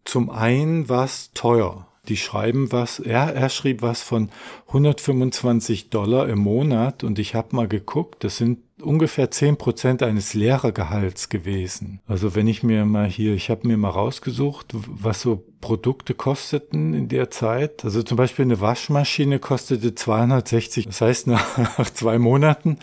zum 0.04 0.30
einen 0.30 0.88
was 0.88 1.30
teuer. 1.32 1.88
Die 2.08 2.16
schreiben 2.16 2.70
was, 2.70 3.00
er, 3.00 3.34
er 3.34 3.48
schrieb 3.48 3.82
was 3.82 4.02
von 4.02 4.30
125 4.68 5.90
Dollar 5.90 6.28
im 6.28 6.38
Monat 6.38 7.02
und 7.02 7.18
ich 7.18 7.34
habe 7.34 7.56
mal 7.56 7.66
geguckt, 7.66 8.22
das 8.22 8.36
sind 8.36 8.58
ungefähr 8.80 9.30
10 9.30 9.56
Prozent 9.56 10.02
eines 10.02 10.34
Lehrergehalts 10.34 11.28
gewesen. 11.30 12.00
Also 12.06 12.34
wenn 12.34 12.46
ich 12.46 12.62
mir 12.62 12.84
mal 12.84 13.08
hier, 13.08 13.34
ich 13.34 13.50
habe 13.50 13.66
mir 13.66 13.76
mal 13.76 13.90
rausgesucht, 13.90 14.68
was 14.72 15.22
so 15.22 15.44
Produkte 15.60 16.14
kosteten 16.14 16.94
in 16.94 17.08
der 17.08 17.30
Zeit. 17.30 17.84
Also 17.84 18.02
zum 18.02 18.16
Beispiel 18.16 18.44
eine 18.44 18.60
Waschmaschine 18.60 19.38
kostete 19.38 19.94
260. 19.94 20.86
Das 20.86 21.00
heißt, 21.00 21.26
nach 21.26 21.46
zwei 21.94 22.18
Monaten 22.18 22.78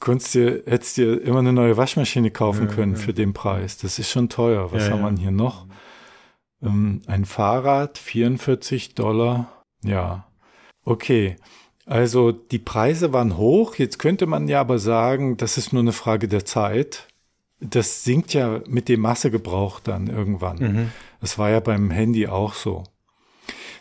konntest 0.00 0.34
dir, 0.34 0.62
hättest 0.66 0.96
dir 0.96 1.20
immer 1.22 1.38
eine 1.40 1.52
neue 1.52 1.76
Waschmaschine 1.76 2.30
kaufen 2.30 2.68
können 2.68 2.96
für 2.96 3.14
den 3.14 3.32
Preis. 3.32 3.78
Das 3.78 3.98
ist 3.98 4.10
schon 4.10 4.28
teuer. 4.28 4.72
Was 4.72 4.86
Ja, 4.86 4.92
haben 4.92 5.00
ja. 5.02 5.10
wir 5.10 5.18
hier 5.18 5.30
noch? 5.30 5.66
Ähm, 6.62 7.02
ein 7.06 7.24
Fahrrad, 7.24 7.98
44 7.98 8.94
Dollar. 8.94 9.64
Ja. 9.82 10.26
Okay. 10.84 11.36
Also 11.84 12.32
die 12.32 12.58
Preise 12.58 13.12
waren 13.12 13.36
hoch. 13.36 13.76
Jetzt 13.76 13.98
könnte 13.98 14.26
man 14.26 14.48
ja 14.48 14.60
aber 14.60 14.78
sagen, 14.78 15.36
das 15.36 15.56
ist 15.56 15.72
nur 15.72 15.82
eine 15.82 15.92
Frage 15.92 16.28
der 16.28 16.44
Zeit. 16.44 17.06
Das 17.60 18.04
sinkt 18.04 18.34
ja 18.34 18.60
mit 18.66 18.88
dem 18.88 19.00
Massegebrauch 19.00 19.80
dann 19.80 20.08
irgendwann. 20.08 20.58
Mhm. 20.58 20.92
Das 21.20 21.38
war 21.38 21.48
ja 21.50 21.60
beim 21.60 21.90
Handy 21.90 22.26
auch 22.26 22.54
so. 22.54 22.84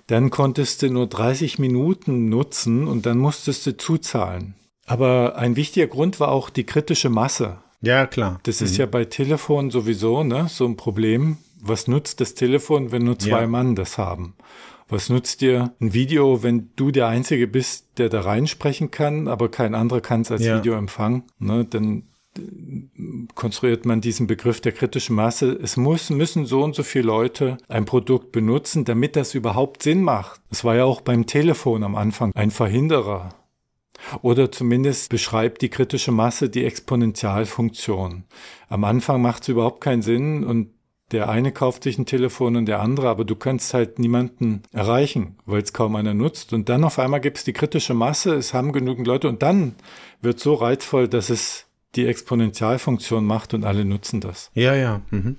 Dann 0.07 0.29
konntest 0.29 0.84
du 0.84 0.89
nur 0.91 1.07
30 1.07 1.57
Minuten 1.57 2.29
nutzen 2.29 2.88
und 2.88 3.05
dann 3.07 3.17
musstest 3.17 3.65
du 3.65 3.75
zuzahlen. 3.75 4.53
Aber 4.85 5.35
ein 5.37 5.55
wichtiger 5.55 5.87
Grund 5.87 6.19
war 6.19 6.29
auch 6.29 6.49
die 6.49 6.63
kritische 6.65 7.09
Masse. 7.09 7.57
Ja, 7.81 8.05
klar. 8.07 8.39
Das 8.43 8.61
ist 8.61 8.77
ja 8.77 8.85
bei 8.85 9.05
Telefon 9.05 9.69
sowieso 9.71 10.23
ne, 10.23 10.47
so 10.49 10.65
ein 10.65 10.75
Problem. 10.77 11.37
Was 11.61 11.87
nutzt 11.87 12.21
das 12.21 12.33
Telefon, 12.35 12.91
wenn 12.91 13.03
nur 13.03 13.17
zwei 13.19 13.41
Ja. 13.41 13.47
Mann 13.47 13.75
das 13.75 13.97
haben? 13.97 14.35
Was 14.87 15.09
nutzt 15.09 15.41
dir 15.41 15.73
ein 15.81 15.93
Video, 15.93 16.43
wenn 16.43 16.69
du 16.75 16.91
der 16.91 17.07
Einzige 17.07 17.47
bist, 17.47 17.97
der 17.97 18.09
da 18.09 18.21
reinsprechen 18.21 18.91
kann, 18.91 19.27
aber 19.27 19.49
kein 19.49 19.73
anderer 19.73 20.01
kann 20.01 20.21
es 20.21 20.31
als 20.31 20.43
Ja. 20.43 20.57
Video 20.59 20.75
empfangen? 20.75 21.23
Ne, 21.39 21.65
dann 21.65 22.03
äh, 22.37 22.41
konstruiert 23.33 23.85
man 23.85 24.01
diesen 24.01 24.27
Begriff 24.27 24.61
der 24.61 24.71
kritischen 24.73 25.15
Masse. 25.15 25.51
Es 25.61 25.75
muss, 25.77 26.11
müssen 26.11 26.45
so 26.45 26.63
und 26.63 26.75
so 26.75 26.83
viele 26.83 27.05
Leute 27.07 27.57
ein 27.67 27.85
Produkt 27.85 28.31
benutzen, 28.31 28.85
damit 28.85 29.15
das 29.15 29.33
überhaupt 29.33 29.81
Sinn 29.81 30.03
macht. 30.03 30.39
Das 30.49 30.63
war 30.63 30.75
ja 30.75 30.85
auch 30.85 31.01
beim 31.01 31.25
Telefon 31.25 31.83
am 31.83 31.95
Anfang 31.95 32.31
ein 32.35 32.51
Verhinderer. 32.51 33.29
Oder 34.21 34.51
zumindest 34.51 35.09
beschreibt 35.09 35.62
die 35.62 35.69
kritische 35.69 36.12
Masse 36.12 36.50
die 36.50 36.65
Exponentialfunktion. 36.65 38.25
Am 38.69 38.83
Anfang 38.83 39.21
macht 39.21 39.43
es 39.43 39.50
überhaupt 39.50 39.81
keinen 39.81 40.01
Sinn 40.01 40.43
und 40.43 40.69
der 41.12 41.29
eine 41.29 41.51
kauft 41.51 41.83
sich 41.83 41.97
ein 42.00 42.07
Telefon 42.07 42.55
und 42.55 42.65
der 42.65 42.79
andere, 42.79 43.09
aber 43.09 43.25
du 43.25 43.35
kannst 43.35 43.74
halt 43.74 44.00
niemanden 44.00 44.63
erreichen, 44.71 45.38
weil 45.45 45.62
es 45.62 45.71
kaum 45.71 45.95
einer 45.95 46.15
nutzt. 46.15 46.51
Und 46.51 46.67
dann 46.67 46.83
auf 46.83 46.97
einmal 46.97 47.21
gibt 47.21 47.38
es 47.38 47.43
die 47.43 47.53
kritische 47.53 47.93
Masse, 47.93 48.33
es 48.33 48.53
haben 48.53 48.71
genügend 48.71 49.05
Leute 49.05 49.29
und 49.29 49.43
dann 49.43 49.75
wird 50.21 50.39
so 50.39 50.55
reizvoll, 50.55 51.07
dass 51.07 51.29
es 51.29 51.67
die 51.95 52.07
Exponentialfunktion 52.07 53.25
macht 53.25 53.53
und 53.53 53.63
alle 53.63 53.85
nutzen 53.85 54.19
das. 54.19 54.51
Ja, 54.53 54.75
ja. 54.75 55.01
Mhm. 55.12 55.38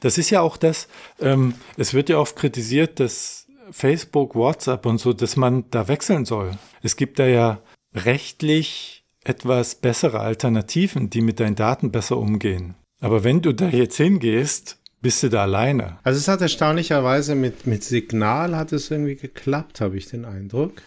Das 0.00 0.18
ist 0.18 0.30
ja 0.30 0.40
auch 0.40 0.56
das, 0.56 0.88
ähm, 1.20 1.54
es 1.76 1.94
wird 1.94 2.08
ja 2.08 2.18
oft 2.18 2.36
kritisiert, 2.36 3.00
dass 3.00 3.46
Facebook, 3.70 4.34
WhatsApp 4.34 4.84
und 4.84 4.98
so, 4.98 5.12
dass 5.12 5.36
man 5.36 5.64
da 5.70 5.88
wechseln 5.88 6.24
soll. 6.24 6.50
Es 6.82 6.96
gibt 6.96 7.18
da 7.18 7.26
ja 7.26 7.60
rechtlich 7.94 9.04
etwas 9.24 9.76
bessere 9.76 10.20
Alternativen, 10.20 11.10
die 11.10 11.20
mit 11.20 11.40
deinen 11.40 11.56
Daten 11.56 11.90
besser 11.90 12.18
umgehen. 12.18 12.74
Aber 13.00 13.24
wenn 13.24 13.42
du 13.42 13.52
da 13.52 13.68
jetzt 13.68 13.96
hingehst, 13.96 14.78
bist 15.00 15.22
du 15.22 15.28
da 15.28 15.42
alleine. 15.42 15.98
Also 16.02 16.18
es 16.18 16.28
hat 16.28 16.40
erstaunlicherweise 16.40 17.34
mit, 17.34 17.66
mit 17.66 17.84
Signal 17.84 18.56
hat 18.56 18.72
es 18.72 18.90
irgendwie 18.90 19.16
geklappt, 19.16 19.80
habe 19.80 19.96
ich 19.96 20.06
den 20.06 20.24
Eindruck. 20.24 20.82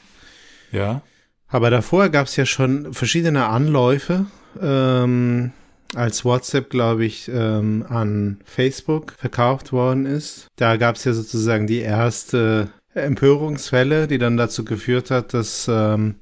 Ja, 0.71 1.01
Aber 1.47 1.69
davor 1.69 2.09
gab 2.09 2.27
es 2.27 2.35
ja 2.35 2.45
schon 2.45 2.93
verschiedene 2.93 3.45
Anläufe, 3.45 4.25
ähm, 4.61 5.51
als 5.95 6.25
WhatsApp, 6.25 6.69
glaube 6.69 7.05
ich, 7.05 7.29
ähm, 7.33 7.85
an 7.87 8.39
Facebook 8.43 9.13
verkauft 9.17 9.71
worden 9.71 10.05
ist. 10.05 10.47
Da 10.57 10.75
gab 10.75 10.95
es 10.95 11.05
ja 11.05 11.13
sozusagen 11.13 11.67
die 11.67 11.79
erste 11.79 12.69
Empörungswelle, 12.93 14.07
die 14.07 14.17
dann 14.17 14.35
dazu 14.35 14.65
geführt 14.65 15.11
hat, 15.11 15.33
dass 15.33 15.67
ähm, 15.71 16.15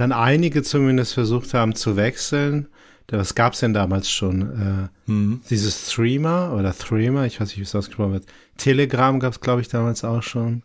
dann 0.00 0.12
einige 0.12 0.62
zumindest 0.62 1.12
versucht 1.12 1.52
haben 1.52 1.74
zu 1.74 1.96
wechseln. 1.96 2.68
Was 3.10 3.34
gab 3.34 3.52
es 3.52 3.60
denn 3.60 3.74
damals 3.74 4.08
schon? 4.08 4.42
Äh, 4.42 5.08
hm. 5.08 5.40
dieses 5.50 5.90
Streamer 5.90 6.54
oder 6.56 6.72
Threema, 6.72 7.26
ich 7.26 7.40
weiß 7.40 7.48
nicht, 7.48 7.58
wie 7.58 7.62
es 7.62 7.74
ausgesprochen 7.74 8.12
wird. 8.12 8.26
Telegram 8.56 9.18
gab 9.20 9.32
es, 9.32 9.40
glaube 9.40 9.60
ich, 9.60 9.68
damals 9.68 10.04
auch 10.04 10.22
schon. 10.22 10.62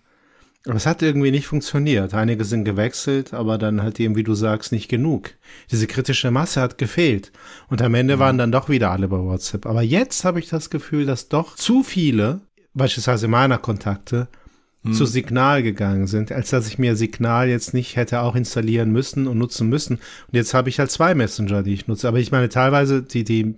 Aber 0.66 0.76
es 0.76 0.86
hat 0.86 1.02
irgendwie 1.02 1.32
nicht 1.32 1.48
funktioniert. 1.48 2.14
Einige 2.14 2.46
sind 2.46 2.64
gewechselt, 2.64 3.34
aber 3.34 3.58
dann 3.58 3.84
halt 3.84 4.00
eben, 4.00 4.16
wie 4.16 4.24
du 4.24 4.36
sagst, 4.36 4.72
nicht 4.72 4.88
genug. 4.88 5.32
Diese 5.70 5.86
kritische 5.86 6.32
Masse 6.32 6.62
hat 6.62 6.78
gefehlt. 6.78 7.32
Und 7.68 7.82
am 7.82 7.94
Ende 7.94 8.20
waren 8.20 8.38
dann 8.38 8.52
doch 8.52 8.70
wieder 8.70 8.92
alle 8.92 9.08
bei 9.08 9.18
WhatsApp. 9.18 9.66
Aber 9.66 9.82
jetzt 9.82 10.24
habe 10.24 10.40
ich 10.40 10.48
das 10.48 10.70
Gefühl, 10.70 11.06
dass 11.06 11.28
doch 11.28 11.56
zu 11.56 11.84
viele, 11.84 12.42
beispielsweise 12.74 13.28
meiner 13.28 13.58
Kontakte, 13.58 14.28
zu 14.94 15.06
Signal 15.06 15.64
gegangen 15.64 16.08
sind, 16.08 16.32
als 16.32 16.50
dass 16.50 16.68
ich 16.68 16.78
mir 16.78 16.96
Signal 16.96 17.50
jetzt 17.50 17.74
nicht 17.74 17.96
hätte 17.96 18.22
auch 18.22 18.36
installieren 18.36 18.92
müssen 18.92 19.28
und 19.28 19.38
nutzen 19.38 19.70
müssen. 19.70 19.96
Und 19.96 20.34
jetzt 20.34 20.54
habe 20.54 20.70
ich 20.70 20.80
halt 20.80 20.92
zwei 20.92 21.16
Messenger, 21.16 21.64
die 21.64 21.74
ich 21.74 21.88
nutze. 21.88 22.08
Aber 22.08 22.20
ich 22.20 22.32
meine, 22.32 22.50
teilweise 22.50 23.02
die, 23.02 23.24
die 23.24 23.56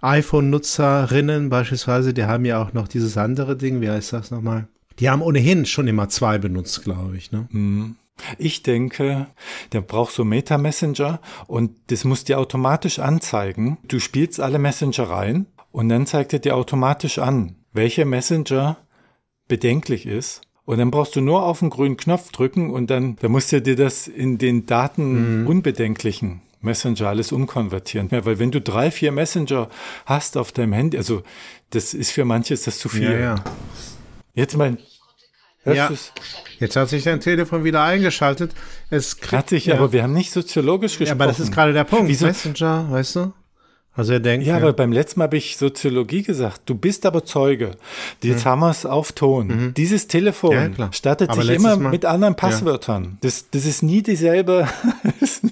iPhone-Nutzerinnen 0.00 1.50
beispielsweise, 1.50 2.14
die 2.14 2.24
haben 2.24 2.44
ja 2.44 2.62
auch 2.62 2.72
noch 2.72 2.88
dieses 2.88 3.16
andere 3.16 3.56
Ding, 3.56 3.80
wie 3.80 3.90
heißt 3.90 4.12
das 4.12 4.30
nochmal? 4.30 4.66
Die 4.98 5.08
haben 5.08 5.22
ohnehin 5.22 5.66
schon 5.66 5.88
immer 5.88 6.08
zwei 6.08 6.38
benutzt, 6.38 6.82
glaube 6.84 7.16
ich, 7.16 7.32
ne? 7.32 7.48
Hm. 7.50 7.96
Ich 8.36 8.62
denke, 8.62 9.28
der 9.72 9.80
braucht 9.80 10.12
so 10.12 10.24
Meta-Messenger 10.24 11.20
und 11.46 11.70
das 11.86 12.04
muss 12.04 12.24
dir 12.24 12.38
automatisch 12.38 12.98
anzeigen. 12.98 13.78
Du 13.88 13.98
spielst 13.98 14.40
alle 14.40 14.58
Messenger 14.58 15.04
rein 15.04 15.46
und 15.72 15.88
dann 15.88 16.06
zeigt 16.06 16.34
er 16.34 16.38
dir 16.38 16.54
automatisch 16.54 17.18
an, 17.18 17.56
welcher 17.72 18.04
Messenger 18.04 18.76
bedenklich 19.50 20.06
ist. 20.06 20.40
Und 20.64 20.78
dann 20.78 20.90
brauchst 20.90 21.14
du 21.16 21.20
nur 21.20 21.42
auf 21.42 21.58
den 21.58 21.68
grünen 21.68 21.98
Knopf 21.98 22.30
drücken 22.32 22.70
und 22.70 22.88
dann, 22.88 23.16
dann 23.16 23.32
musst 23.32 23.52
du 23.52 23.60
dir 23.60 23.76
das 23.76 24.08
in 24.08 24.38
den 24.38 24.64
Daten 24.66 25.46
unbedenklichen 25.46 26.40
Messenger 26.60 27.08
alles 27.08 27.32
umkonvertieren. 27.32 28.08
Ja, 28.12 28.24
weil 28.24 28.38
wenn 28.38 28.50
du 28.50 28.60
drei, 28.60 28.90
vier 28.90 29.12
Messenger 29.12 29.68
hast 30.06 30.36
auf 30.36 30.52
deinem 30.52 30.72
Handy, 30.72 30.96
also 30.96 31.22
das 31.70 31.92
ist 31.92 32.12
für 32.12 32.24
manche 32.24 32.54
ist 32.54 32.66
das 32.66 32.78
zu 32.78 32.88
viel. 32.88 33.10
Ja, 33.10 33.18
ja. 33.18 33.44
Jetzt 34.34 34.56
Hörst 35.62 36.12
Ja. 36.16 36.22
Jetzt 36.58 36.76
hat 36.76 36.88
sich 36.88 37.04
dein 37.04 37.20
Telefon 37.20 37.64
wieder 37.64 37.82
eingeschaltet. 37.82 38.52
Es 38.90 39.16
Hat 39.32 39.48
sich, 39.48 39.66
ja. 39.66 39.76
aber 39.76 39.92
wir 39.92 40.02
haben 40.02 40.12
nicht 40.12 40.30
soziologisch 40.30 40.94
ja, 40.94 40.98
gesprochen. 41.00 41.20
aber 41.20 41.30
das 41.30 41.40
ist 41.40 41.52
gerade 41.52 41.72
der 41.72 41.84
Punkt. 41.84 42.08
Wieso? 42.08 42.26
Messenger, 42.26 42.86
weißt 42.90 43.16
du? 43.16 43.32
Also 44.00 44.14
er 44.14 44.20
denkt, 44.20 44.46
Ja, 44.46 44.56
aber 44.56 44.72
beim 44.72 44.92
letzten 44.92 45.20
Mal 45.20 45.24
habe 45.24 45.36
ich 45.36 45.56
Soziologie 45.58 46.22
gesagt. 46.22 46.62
Du 46.66 46.74
bist 46.74 47.04
aber 47.04 47.24
Zeuge. 47.24 47.72
Jetzt 48.22 48.46
haben 48.46 48.60
wir 48.60 48.70
es 48.70 48.86
auf 48.86 49.12
Ton. 49.12 49.74
Dieses 49.76 50.08
Telefon 50.08 50.56
Mhm. 50.56 50.74
Ja, 50.78 50.92
startet 50.92 51.28
Aber 51.28 51.42
sich 51.42 51.54
immer 51.56 51.76
Mal- 51.76 51.90
mit 51.90 52.04
anderen 52.06 52.34
Passwörtern. 52.34 53.18
Das, 53.20 53.50
das 53.50 53.66
ist 53.66 53.82
nie 53.82 54.02
dieselbe. 54.02 54.66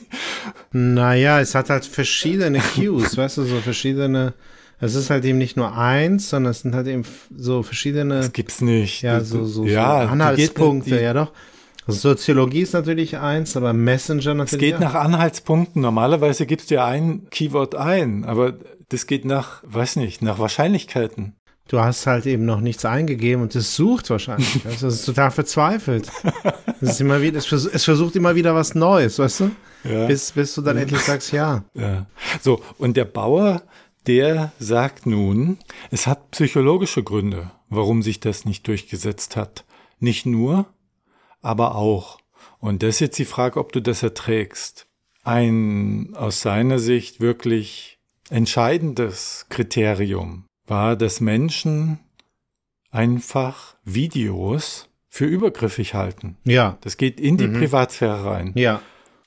Naja, 0.72 1.40
es 1.40 1.54
hat 1.54 1.70
halt 1.70 1.86
verschiedene 1.86 2.58
Cues, 2.60 3.16
weißt 3.16 3.38
du, 3.38 3.44
so 3.44 3.56
verschiedene. 3.56 4.34
Es 4.80 4.94
ist 4.94 5.10
halt 5.10 5.24
eben 5.24 5.38
nicht 5.38 5.56
nur 5.56 5.76
eins, 5.76 6.28
sondern 6.30 6.50
es 6.52 6.60
sind 6.60 6.74
halt 6.74 6.86
eben 6.86 7.04
so 7.36 7.62
verschiedene, 7.62 8.16
das 8.18 8.32
gibt's 8.32 8.60
nicht. 8.60 9.02
ja, 9.02 9.20
so, 9.20 9.44
so, 9.44 9.64
ja, 9.64 10.02
so 10.04 10.08
Anhaltspunkte, 10.12 10.90
die, 10.90 11.02
ja 11.02 11.14
doch. 11.14 11.32
Soziologie 11.92 12.60
ist 12.60 12.74
natürlich 12.74 13.18
eins, 13.18 13.56
aber 13.56 13.72
Messenger 13.72 14.32
Es 14.32 14.36
natürlich. 14.52 14.60
geht 14.60 14.74
auch. 14.76 14.80
nach 14.80 14.94
Anhaltspunkten. 14.94 15.82
Normalerweise 15.82 16.46
gibst 16.46 16.70
du 16.70 16.76
ja 16.76 16.86
ein 16.86 17.28
Keyword 17.30 17.74
ein, 17.74 18.24
aber 18.24 18.54
das 18.88 19.06
geht 19.06 19.24
nach, 19.24 19.62
weiß 19.66 19.96
nicht, 19.96 20.22
nach 20.22 20.38
Wahrscheinlichkeiten. 20.38 21.34
Du 21.68 21.80
hast 21.80 22.06
halt 22.06 22.24
eben 22.24 22.46
noch 22.46 22.60
nichts 22.60 22.84
eingegeben 22.86 23.42
und 23.42 23.54
es 23.54 23.76
sucht 23.76 24.08
wahrscheinlich. 24.08 24.64
Also 24.64 24.86
es 24.88 24.94
ist 25.00 25.04
total 25.06 25.30
verzweifelt. 25.30 26.10
Es 26.80 26.90
ist 26.90 27.00
immer 27.00 27.20
wieder, 27.20 27.38
es, 27.38 27.46
vers 27.46 27.64
es 27.66 27.82
versucht 27.84 28.14
immer 28.14 28.36
wieder 28.36 28.54
was 28.54 28.76
Neues, 28.76 29.18
weißt 29.18 29.40
du? 29.40 29.50
Ja. 29.82 30.06
Bis, 30.06 30.30
bis 30.30 30.54
du 30.54 30.62
dann 30.62 30.76
endlich 30.76 31.00
sagst, 31.00 31.32
ja. 31.32 31.64
Ja. 31.74 32.06
So, 32.40 32.62
und 32.78 32.96
der 32.96 33.04
Bauer, 33.04 33.62
der 34.06 34.52
sagt 34.60 35.04
nun, 35.04 35.58
es 35.90 36.06
hat 36.06 36.30
psychologische 36.30 37.02
Gründe, 37.02 37.50
warum 37.68 38.02
sich 38.02 38.20
das 38.20 38.44
nicht 38.44 38.68
durchgesetzt 38.68 39.34
hat. 39.34 39.64
Nicht 39.98 40.24
nur, 40.24 40.66
aber 41.48 41.74
auch. 41.74 42.18
Und 42.60 42.82
das 42.82 42.96
ist 42.96 43.00
jetzt 43.00 43.18
die 43.18 43.24
Frage, 43.24 43.58
ob 43.58 43.72
du 43.72 43.80
das 43.80 44.02
erträgst. 44.02 44.86
Ein 45.24 46.14
aus 46.14 46.40
seiner 46.42 46.78
Sicht 46.78 47.20
wirklich 47.20 47.98
entscheidendes 48.30 49.46
Kriterium 49.48 50.44
war, 50.66 50.96
dass 50.96 51.20
Menschen 51.20 51.98
einfach 52.90 53.76
Videos 53.84 54.88
für 55.08 55.24
übergriffig 55.24 55.94
halten. 55.94 56.36
Ja, 56.44 56.76
Das 56.82 56.96
geht 56.96 57.18
in 57.18 57.36
die 57.36 57.48
Privatsphäre 57.48 58.24
rein. 58.24 58.52
ja. 58.54 58.80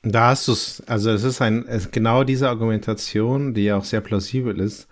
Da 0.04 0.30
hast 0.30 0.48
du 0.48 0.54
es. 0.54 0.82
Also 0.88 1.12
es 1.12 1.24
ist 1.24 1.44
ein, 1.44 1.68
es, 1.68 1.92
genau 1.92 2.24
diese 2.24 2.50
Argumentation, 2.50 3.54
die 3.54 3.66
ja 3.66 3.78
auch 3.78 3.84
sehr 3.84 4.02
plausibel 4.02 4.60
ist, 4.60 4.88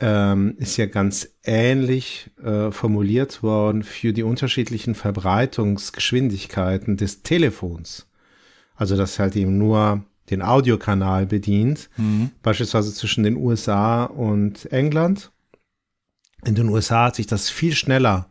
ähm, 0.00 0.54
ist 0.58 0.76
ja 0.76 0.86
ganz 0.86 1.28
ähnlich 1.44 2.30
äh, 2.42 2.70
formuliert 2.70 3.42
worden 3.42 3.82
für 3.82 4.12
die 4.12 4.22
unterschiedlichen 4.22 4.94
Verbreitungsgeschwindigkeiten 4.94 6.96
des 6.96 7.22
Telefons. 7.22 8.06
Also 8.74 8.96
das 8.96 9.18
halt 9.18 9.36
eben 9.36 9.58
nur 9.58 10.04
den 10.30 10.42
Audiokanal 10.42 11.26
bedient, 11.26 11.90
beispielsweise 12.42 12.94
zwischen 12.94 13.24
den 13.24 13.36
USA 13.36 14.04
und 14.04 14.70
England. 14.72 15.32
In 16.44 16.54
den 16.54 16.68
USA 16.68 17.06
hat 17.06 17.16
sich 17.16 17.26
das 17.26 17.50
viel 17.50 17.74
schneller 17.74 18.28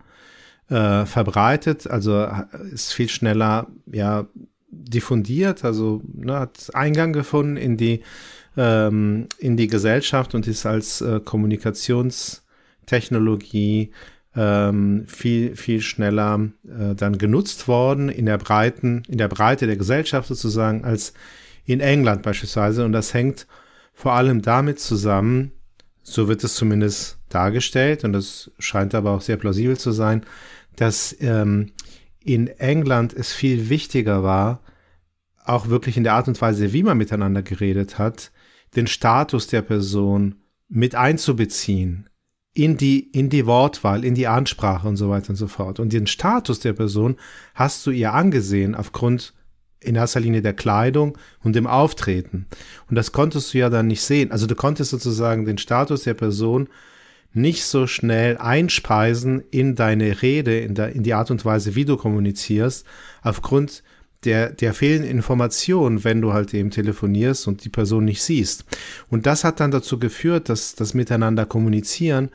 äh, 0.70 1.06
verbreitet, 1.06 1.88
also 1.88 2.28
ist 2.72 2.94
viel 2.94 3.10
schneller 3.10 3.68
ja 3.92 4.28
diffundiert, 4.72 5.66
also 5.66 6.02
ne, 6.14 6.40
hat 6.40 6.74
Eingang 6.74 7.14
gefunden 7.14 7.58
in 7.58 7.78
die 7.78 8.02
ähm, 8.60 9.28
in 9.38 9.56
die 9.56 9.68
Gesellschaft 9.68 10.36
und 10.36 10.46
ist 10.46 10.66
als 10.66 11.00
äh, 11.00 11.22
Kommunikationstechnologie 11.24 13.92
ähm, 14.36 15.06
viel 15.08 15.56
viel 15.56 15.80
schneller 15.82 16.50
äh, 16.68 16.94
dann 16.94 17.18
genutzt 17.18 17.70
worden 17.70 18.10
in 18.10 18.26
der 18.26 18.38
breiten 18.38 19.04
in 19.08 19.18
der 19.18 19.30
Breite 19.30 19.66
der 19.66 19.78
Gesellschaft 19.78 20.28
sozusagen 20.28 20.84
als 20.84 21.14
in 21.66 21.80
England 21.80 22.22
beispielsweise. 22.22 22.84
Und 22.84 22.92
das 22.92 23.14
hängt 23.14 23.48
vor 23.94 24.12
allem 24.14 24.42
damit 24.42 24.82
zusammen, 24.82 25.54
so 26.04 26.28
wird 26.28 26.44
es 26.44 26.56
zumindest 26.56 27.18
dargestellt 27.30 28.04
und 28.04 28.12
das 28.12 28.52
scheint 28.60 28.94
aber 28.94 29.12
auch 29.12 29.22
sehr 29.22 29.38
plausibel 29.38 29.78
zu 29.78 29.92
sein, 29.92 30.26
dass 30.76 31.16
ähm, 31.22 31.72
in 32.24 32.48
England 32.48 33.14
es 33.14 33.32
viel 33.32 33.70
wichtiger 33.70 34.22
war, 34.22 34.60
auch 35.46 35.70
wirklich 35.70 35.96
in 35.96 36.04
der 36.04 36.16
Art 36.16 36.28
und 36.28 36.42
Weise, 36.42 36.74
wie 36.74 36.84
man 36.84 36.98
miteinander 36.98 37.42
geredet 37.42 37.98
hat, 37.98 38.32
den 38.76 38.88
Status 38.88 39.48
der 39.48 39.62
Person 39.62 40.36
mit 40.68 40.96
einzubeziehen 40.96 42.10
in 42.54 42.78
die, 42.78 43.00
in 43.00 43.30
die 43.30 43.46
Wortwahl, 43.46 44.04
in 44.04 44.16
die 44.16 44.28
Ansprache 44.28 44.88
und 44.88 44.98
so 44.98 45.10
weiter 45.10 45.30
und 45.32 45.36
so 45.36 45.48
fort. 45.48 45.80
Und 45.80 45.94
den 45.94 46.08
Status 46.08 46.60
der 46.60 46.74
Person 46.74 47.16
hast 47.56 47.86
du 47.86 47.92
ihr 47.92 48.14
angesehen 48.14 48.76
aufgrund 48.76 49.34
in 49.82 49.96
erster 49.96 50.20
Linie 50.20 50.42
der 50.42 50.54
Kleidung 50.54 51.18
und 51.42 51.56
dem 51.56 51.68
Auftreten. 51.68 52.48
Und 52.90 52.96
das 52.96 53.12
konntest 53.12 53.54
du 53.54 53.60
ja 53.60 53.70
dann 53.70 53.88
nicht 53.88 54.02
sehen. 54.02 54.32
Also 54.32 54.46
du 54.46 54.56
konntest 54.56 54.92
sozusagen 54.92 55.46
den 55.46 55.58
Status 55.58 56.04
der 56.04 56.16
Person 56.16 56.68
nicht 57.32 57.64
so 57.64 57.88
schnell 57.88 58.38
einspeisen 58.38 59.42
in 59.52 59.76
deine 59.76 60.22
Rede, 60.22 60.60
in, 60.60 60.76
der, 60.76 60.94
in 60.94 61.04
die 61.04 61.14
Art 61.14 61.32
und 61.32 61.46
Weise, 61.46 61.76
wie 61.76 61.86
du 61.86 61.96
kommunizierst, 61.96 62.86
aufgrund 63.22 63.84
der, 64.26 64.52
der 64.52 64.74
fehlenden 64.74 65.10
Informationen, 65.10 66.04
wenn 66.04 66.22
du 66.22 66.34
halt 66.34 66.54
eben 66.54 66.72
telefonierst 66.72 67.48
und 67.48 67.64
die 67.64 67.70
Person 67.70 68.06
nicht 68.06 68.22
siehst. 68.22 68.66
Und 69.10 69.26
das 69.26 69.44
hat 69.44 69.60
dann 69.60 69.72
dazu 69.72 70.00
geführt, 70.00 70.50
dass 70.50 70.76
das 70.76 70.94
Miteinander 70.94 71.46
kommunizieren 71.46 72.30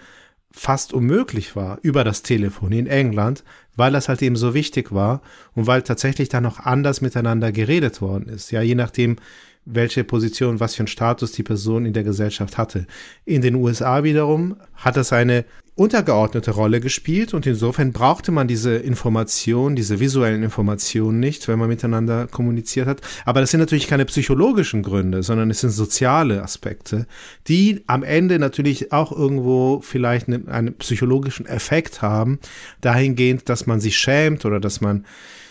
fast 0.57 0.93
unmöglich 0.93 1.57
war 1.57 1.81
über 1.83 2.05
das 2.05 2.23
Telefon 2.23 2.71
in 2.71 2.87
England, 2.87 3.43
weil 3.75 3.93
das 3.93 4.09
halt 4.09 4.23
eben 4.23 4.37
so 4.37 4.55
wichtig 4.55 4.93
war 4.93 5.21
und 5.55 5.67
weil 5.67 5.83
tatsächlich 5.83 6.29
dann 6.29 6.45
noch 6.45 6.61
anders 6.61 7.01
miteinander 7.01 7.51
geredet 7.51 8.01
worden 8.01 8.29
ist. 8.29 8.53
Ja, 8.53 8.63
je 8.63 8.77
nachdem, 8.77 9.17
welche 9.65 10.05
Position, 10.05 10.61
was 10.61 10.77
für 10.77 10.81
einen 10.81 10.87
Status 10.87 11.33
die 11.33 11.43
Person 11.43 11.87
in 11.87 11.93
der 11.93 12.05
Gesellschaft 12.05 12.57
hatte. 12.57 12.87
In 13.25 13.43
den 13.43 13.57
USA 13.57 14.05
wiederum 14.05 14.57
hat 14.75 14.97
das 14.97 15.13
eine 15.13 15.45
untergeordnete 15.77 16.53
Rolle 16.53 16.81
gespielt 16.81 17.35
und 17.35 17.47
insofern 17.47 17.93
brauchte 17.93 18.31
man 18.31 18.47
diese 18.47 18.77
Information, 18.77 19.75
diese 19.75 19.99
visuellen 19.99 20.45
Informationen 20.45 21.19
nicht, 21.19 21.49
wenn 21.49 21.59
man 21.59 21.69
miteinander 21.69 22.29
kommuniziert 22.29 22.87
hat. 22.87 23.01
Aber 23.25 23.41
das 23.41 23.51
sind 23.51 23.59
natürlich 23.59 23.89
keine 23.89 24.05
psychologischen 24.05 24.85
Gründe, 24.85 25.25
sondern 25.25 25.51
es 25.51 25.61
sind 25.61 25.71
soziale 25.71 26.43
Aspekte, 26.45 27.07
die 27.49 27.83
am 27.89 28.05
Ende 28.05 28.39
natürlich 28.39 28.93
auch 28.93 29.11
irgendwo 29.11 29.81
vielleicht 29.81 30.29
einen, 30.29 30.49
einen 30.49 30.75
psychologischen 30.75 31.47
Effekt 31.47 32.03
haben, 32.03 32.39
dahingehend, 32.81 33.49
dass 33.49 33.67
man 33.67 33.81
sich 33.81 33.97
schämt 33.97 34.45
oder 34.45 34.61
dass 34.61 34.81
man 34.81 35.05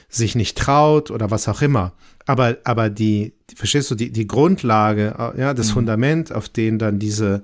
sich 0.08 0.36
nicht 0.36 0.58
traut 0.58 1.12
oder 1.12 1.32
was 1.32 1.50
auch 1.50 1.62
immer. 1.62 1.92
Aber, 2.26 2.58
aber 2.64 2.90
die, 2.90 3.34
verstehst 3.54 3.92
du, 3.92 3.96
die, 3.96 4.10
die 4.10 4.28
Grundlage, 4.28 5.34
ja, 5.38 5.54
das 5.54 5.72
Fundament, 5.72 6.32
auf 6.32 6.48
dem 6.48 6.78
dann 6.78 6.98
diese 6.98 7.44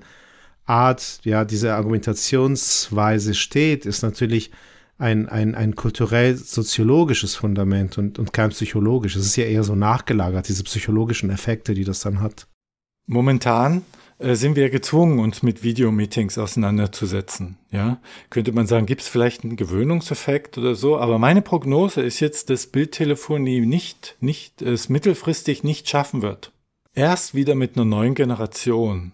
Art, 0.70 1.20
ja, 1.24 1.44
diese 1.44 1.74
Argumentationsweise 1.74 3.34
steht, 3.34 3.84
ist 3.86 4.02
natürlich 4.02 4.52
ein, 4.98 5.28
ein, 5.28 5.54
ein 5.56 5.74
kulturell-soziologisches 5.74 7.34
Fundament 7.34 7.98
und, 7.98 8.18
und 8.18 8.32
kein 8.32 8.50
psychologisches. 8.50 9.22
Es 9.22 9.28
ist 9.28 9.36
ja 9.36 9.46
eher 9.46 9.64
so 9.64 9.74
nachgelagert, 9.74 10.48
diese 10.48 10.62
psychologischen 10.62 11.30
Effekte, 11.30 11.74
die 11.74 11.84
das 11.84 12.00
dann 12.00 12.20
hat. 12.20 12.46
Momentan 13.06 13.82
äh, 14.18 14.36
sind 14.36 14.54
wir 14.54 14.70
gezwungen, 14.70 15.18
uns 15.18 15.42
mit 15.42 15.64
Videomeetings 15.64 16.38
auseinanderzusetzen. 16.38 17.56
Ja, 17.72 17.98
könnte 18.28 18.52
man 18.52 18.68
sagen, 18.68 18.86
gibt 18.86 19.00
es 19.00 19.08
vielleicht 19.08 19.42
einen 19.42 19.56
Gewöhnungseffekt 19.56 20.56
oder 20.56 20.76
so? 20.76 20.98
Aber 20.98 21.18
meine 21.18 21.42
Prognose 21.42 22.02
ist 22.02 22.20
jetzt, 22.20 22.48
dass 22.48 22.68
Bildtelefonie 22.68 23.66
nicht, 23.66 24.16
nicht, 24.20 24.62
es 24.62 24.88
mittelfristig 24.88 25.64
nicht 25.64 25.88
schaffen 25.88 26.22
wird. 26.22 26.52
Erst 26.94 27.34
wieder 27.34 27.56
mit 27.56 27.76
einer 27.76 27.86
neuen 27.86 28.14
Generation, 28.14 29.12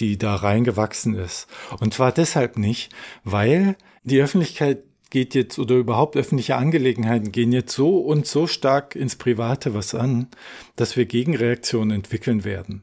die 0.00 0.18
da 0.18 0.34
reingewachsen 0.34 1.14
ist. 1.14 1.46
Und 1.80 1.94
zwar 1.94 2.12
deshalb 2.12 2.58
nicht, 2.58 2.92
weil 3.24 3.76
die 4.04 4.20
Öffentlichkeit 4.20 4.82
geht 5.10 5.34
jetzt 5.34 5.58
oder 5.58 5.76
überhaupt 5.76 6.16
öffentliche 6.16 6.56
Angelegenheiten 6.56 7.32
gehen 7.32 7.52
jetzt 7.52 7.74
so 7.74 7.98
und 7.98 8.26
so 8.26 8.46
stark 8.46 8.94
ins 8.94 9.16
Private 9.16 9.74
was 9.74 9.94
an, 9.94 10.28
dass 10.76 10.96
wir 10.96 11.06
Gegenreaktionen 11.06 11.90
entwickeln 11.90 12.44
werden. 12.44 12.82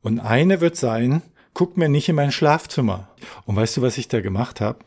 Und 0.00 0.18
eine 0.18 0.60
wird 0.60 0.76
sein, 0.76 1.22
guck 1.54 1.76
mir 1.76 1.88
nicht 1.88 2.08
in 2.08 2.16
mein 2.16 2.32
Schlafzimmer. 2.32 3.08
Und 3.44 3.56
weißt 3.56 3.76
du, 3.76 3.82
was 3.82 3.98
ich 3.98 4.08
da 4.08 4.20
gemacht 4.20 4.60
habe? 4.60 4.80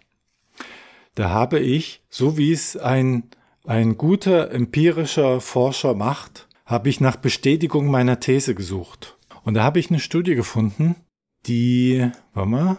Da 1.15 1.29
habe 1.29 1.59
ich, 1.59 2.01
so 2.09 2.37
wie 2.37 2.51
es 2.51 2.75
ein, 2.75 3.23
ein 3.65 3.97
guter 3.97 4.51
empirischer 4.51 5.39
Forscher 5.39 5.93
macht, 5.93 6.47
habe 6.65 6.89
ich 6.89 6.99
nach 6.99 7.15
Bestätigung 7.15 7.87
meiner 7.87 8.19
These 8.19 8.53
gesucht. 8.53 9.17
Und 9.43 9.53
da 9.53 9.63
habe 9.63 9.79
ich 9.79 9.89
eine 9.89 9.99
Studie 9.99 10.35
gefunden, 10.35 10.95
die, 11.47 12.09
warte 12.33 12.49
mal, 12.49 12.77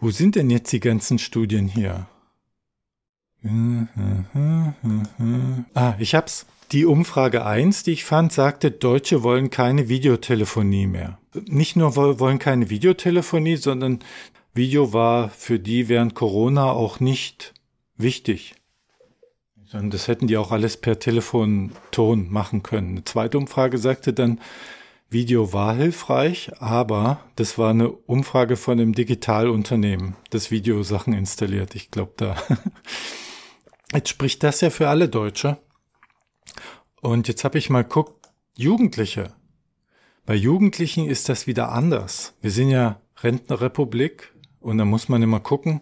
wo 0.00 0.10
sind 0.10 0.36
denn 0.36 0.50
jetzt 0.50 0.72
die 0.72 0.80
ganzen 0.80 1.18
Studien 1.18 1.68
hier? 1.68 2.06
Ah, 5.74 5.94
ich 5.98 6.14
hab's. 6.14 6.46
Die 6.70 6.86
Umfrage 6.86 7.44
1, 7.44 7.82
die 7.82 7.92
ich 7.92 8.04
fand, 8.04 8.32
sagte, 8.32 8.70
Deutsche 8.70 9.22
wollen 9.22 9.50
keine 9.50 9.88
Videotelefonie 9.88 10.86
mehr. 10.86 11.18
Nicht 11.46 11.76
nur 11.76 11.96
wollen 11.96 12.38
keine 12.38 12.70
Videotelefonie, 12.70 13.56
sondern 13.56 13.98
Video 14.54 14.92
war 14.92 15.28
für 15.28 15.58
die 15.58 15.88
während 15.88 16.14
Corona 16.14 16.70
auch 16.72 16.98
nicht 16.98 17.52
wichtig. 17.96 18.54
Das 19.72 20.08
hätten 20.08 20.26
die 20.26 20.36
auch 20.36 20.50
alles 20.50 20.76
per 20.76 20.98
Telefon 20.98 21.72
Ton 21.90 22.30
machen 22.30 22.62
können. 22.62 22.90
Eine 22.90 23.04
zweite 23.04 23.38
Umfrage 23.38 23.78
sagte 23.78 24.12
dann, 24.12 24.40
Video 25.12 25.52
war 25.52 25.74
hilfreich, 25.74 26.50
aber 26.58 27.20
das 27.36 27.58
war 27.58 27.70
eine 27.70 27.90
Umfrage 27.90 28.56
von 28.56 28.80
einem 28.80 28.94
Digitalunternehmen, 28.94 30.16
das 30.30 30.50
Videosachen 30.50 31.12
installiert. 31.12 31.74
Ich 31.74 31.90
glaube, 31.90 32.12
da. 32.16 32.36
Jetzt 33.92 34.08
spricht 34.08 34.42
das 34.42 34.60
ja 34.60 34.70
für 34.70 34.88
alle 34.88 35.08
Deutsche. 35.08 35.58
Und 37.02 37.28
jetzt 37.28 37.44
habe 37.44 37.58
ich 37.58 37.68
mal 37.68 37.84
guckt, 37.84 38.30
Jugendliche. 38.56 39.34
Bei 40.24 40.34
Jugendlichen 40.34 41.08
ist 41.08 41.28
das 41.28 41.46
wieder 41.46 41.72
anders. 41.72 42.34
Wir 42.40 42.50
sind 42.50 42.70
ja 42.70 43.00
Rentnerrepublik 43.22 44.32
und 44.60 44.78
da 44.78 44.84
muss 44.84 45.08
man 45.08 45.22
immer 45.22 45.40
gucken, 45.40 45.80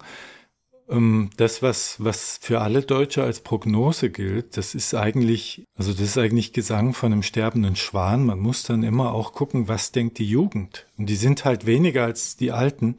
das, 1.36 1.62
was, 1.62 1.96
was 2.02 2.38
für 2.42 2.60
alle 2.60 2.82
Deutsche 2.82 3.22
als 3.22 3.40
Prognose 3.40 4.10
gilt, 4.10 4.56
das 4.56 4.74
ist 4.74 4.92
eigentlich, 4.94 5.64
also 5.76 5.92
das 5.92 6.02
ist 6.02 6.18
eigentlich 6.18 6.52
Gesang 6.52 6.94
von 6.94 7.12
einem 7.12 7.22
sterbenden 7.22 7.76
Schwan. 7.76 8.26
Man 8.26 8.40
muss 8.40 8.64
dann 8.64 8.82
immer 8.82 9.12
auch 9.12 9.32
gucken, 9.32 9.68
was 9.68 9.92
denkt 9.92 10.18
die 10.18 10.28
Jugend. 10.28 10.86
Und 10.98 11.06
die 11.06 11.14
sind 11.14 11.44
halt 11.44 11.64
weniger 11.64 12.04
als 12.04 12.36
die 12.36 12.50
Alten. 12.50 12.96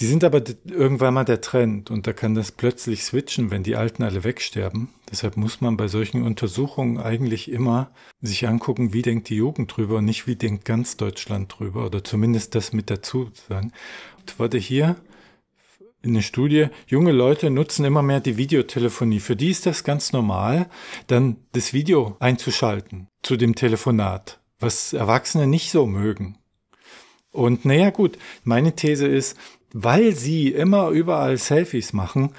Die 0.00 0.06
sind 0.06 0.24
aber 0.24 0.42
irgendwann 0.64 1.14
mal 1.14 1.24
der 1.24 1.40
Trend 1.40 1.90
und 1.90 2.06
da 2.06 2.12
kann 2.12 2.34
das 2.34 2.52
plötzlich 2.52 3.04
switchen, 3.04 3.50
wenn 3.50 3.64
die 3.64 3.74
Alten 3.76 4.02
alle 4.02 4.22
wegsterben. 4.22 4.88
Deshalb 5.10 5.36
muss 5.36 5.60
man 5.60 5.76
bei 5.76 5.88
solchen 5.88 6.22
Untersuchungen 6.22 6.98
eigentlich 6.98 7.50
immer 7.50 7.90
sich 8.20 8.46
angucken, 8.46 8.92
wie 8.92 9.02
denkt 9.02 9.28
die 9.28 9.36
Jugend 9.36 9.76
drüber 9.76 9.96
und 9.98 10.04
nicht 10.04 10.26
wie 10.28 10.36
denkt 10.36 10.64
ganz 10.64 10.96
Deutschland 10.96 11.54
drüber 11.58 11.86
oder 11.86 12.02
zumindest 12.02 12.54
das 12.54 12.72
mit 12.72 12.90
dazu 12.90 13.30
sagen. 13.48 13.72
Und 14.20 14.38
wurde 14.38 14.58
hier 14.58 14.96
in 16.02 16.14
der 16.14 16.22
Studie, 16.22 16.68
junge 16.86 17.12
Leute 17.12 17.50
nutzen 17.50 17.84
immer 17.84 18.02
mehr 18.02 18.20
die 18.20 18.36
Videotelefonie. 18.36 19.20
Für 19.20 19.36
die 19.36 19.50
ist 19.50 19.66
das 19.66 19.84
ganz 19.84 20.12
normal, 20.12 20.68
dann 21.06 21.36
das 21.52 21.72
Video 21.72 22.16
einzuschalten 22.20 23.08
zu 23.22 23.36
dem 23.36 23.54
Telefonat, 23.54 24.40
was 24.60 24.92
Erwachsene 24.92 25.46
nicht 25.46 25.70
so 25.70 25.86
mögen. 25.86 26.38
Und 27.30 27.64
naja 27.64 27.90
gut, 27.90 28.18
meine 28.44 28.74
These 28.74 29.06
ist, 29.06 29.36
weil 29.72 30.14
sie 30.14 30.48
immer 30.48 30.88
überall 30.90 31.36
Selfies 31.36 31.92
machen, 31.92 32.32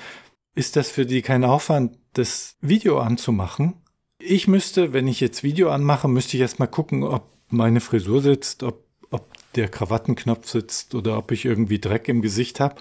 ist 0.55 0.75
das 0.75 0.89
für 0.89 1.05
die 1.05 1.21
kein 1.21 1.43
Aufwand, 1.43 1.97
das 2.13 2.57
Video 2.61 2.99
anzumachen. 2.99 3.75
Ich 4.19 4.47
müsste, 4.47 4.93
wenn 4.93 5.07
ich 5.07 5.19
jetzt 5.19 5.43
Video 5.43 5.69
anmache, 5.69 6.07
müsste 6.07 6.37
ich 6.37 6.41
erstmal 6.41 6.67
gucken, 6.67 7.03
ob 7.03 7.29
meine 7.49 7.81
Frisur 7.81 8.21
sitzt, 8.21 8.63
ob, 8.63 8.83
ob 9.11 9.27
der 9.55 9.67
Krawattenknopf 9.67 10.47
sitzt 10.47 10.95
oder 10.95 11.17
ob 11.17 11.31
ich 11.31 11.45
irgendwie 11.45 11.79
Dreck 11.79 12.07
im 12.09 12.21
Gesicht 12.21 12.59
habe. 12.59 12.75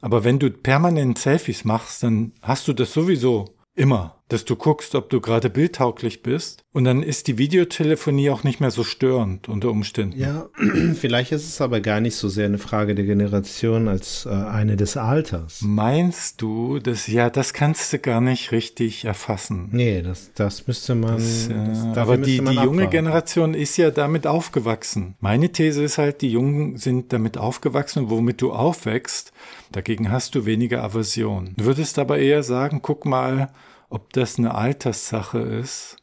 Aber 0.00 0.24
wenn 0.24 0.38
du 0.38 0.50
permanent 0.50 1.18
Selfies 1.18 1.64
machst, 1.64 2.02
dann 2.02 2.32
hast 2.42 2.68
du 2.68 2.72
das 2.72 2.92
sowieso 2.92 3.56
immer 3.74 4.17
dass 4.28 4.44
du 4.44 4.56
guckst, 4.56 4.94
ob 4.94 5.08
du 5.08 5.20
gerade 5.20 5.48
bildtauglich 5.48 6.22
bist. 6.22 6.62
Und 6.72 6.84
dann 6.84 7.02
ist 7.02 7.26
die 7.28 7.38
Videotelefonie 7.38 8.30
auch 8.30 8.44
nicht 8.44 8.60
mehr 8.60 8.70
so 8.70 8.84
störend 8.84 9.48
unter 9.48 9.70
Umständen. 9.70 10.18
Ja, 10.18 10.48
vielleicht 10.94 11.32
ist 11.32 11.48
es 11.48 11.60
aber 11.60 11.80
gar 11.80 12.00
nicht 12.00 12.14
so 12.14 12.28
sehr 12.28 12.46
eine 12.46 12.58
Frage 12.58 12.94
der 12.94 13.06
Generation 13.06 13.88
als 13.88 14.26
äh, 14.26 14.28
eine 14.28 14.76
des 14.76 14.96
Alters. 14.96 15.62
Meinst 15.62 16.42
du, 16.42 16.78
dass 16.78 17.06
ja, 17.06 17.30
das 17.30 17.54
kannst 17.54 17.92
du 17.92 17.98
gar 17.98 18.20
nicht 18.20 18.52
richtig 18.52 19.06
erfassen? 19.06 19.70
Nee, 19.72 20.02
das, 20.02 20.30
das 20.34 20.66
müsste 20.66 20.94
man. 20.94 21.14
Das, 21.14 21.48
äh, 21.48 21.98
aber 21.98 22.18
die, 22.18 22.44
die 22.44 22.54
junge 22.54 22.88
Generation 22.88 23.54
ist 23.54 23.78
ja 23.78 23.90
damit 23.90 24.26
aufgewachsen. 24.26 25.16
Meine 25.20 25.50
These 25.50 25.82
ist 25.82 25.96
halt, 25.96 26.20
die 26.20 26.30
Jungen 26.30 26.76
sind 26.76 27.12
damit 27.14 27.38
aufgewachsen, 27.38 28.10
womit 28.10 28.42
du 28.42 28.52
aufwächst. 28.52 29.32
Dagegen 29.72 30.10
hast 30.10 30.34
du 30.34 30.44
weniger 30.44 30.84
Aversion. 30.84 31.54
Du 31.56 31.64
würdest 31.64 31.98
aber 31.98 32.18
eher 32.18 32.42
sagen, 32.42 32.80
guck 32.82 33.04
mal, 33.04 33.50
ob 33.88 34.12
das 34.12 34.38
eine 34.38 34.54
Alterssache 34.54 35.38
ist. 35.38 35.96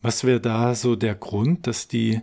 Was 0.00 0.24
wäre 0.24 0.40
da 0.40 0.74
so 0.74 0.96
der 0.96 1.14
Grund, 1.14 1.66
dass 1.66 1.88
die 1.88 2.20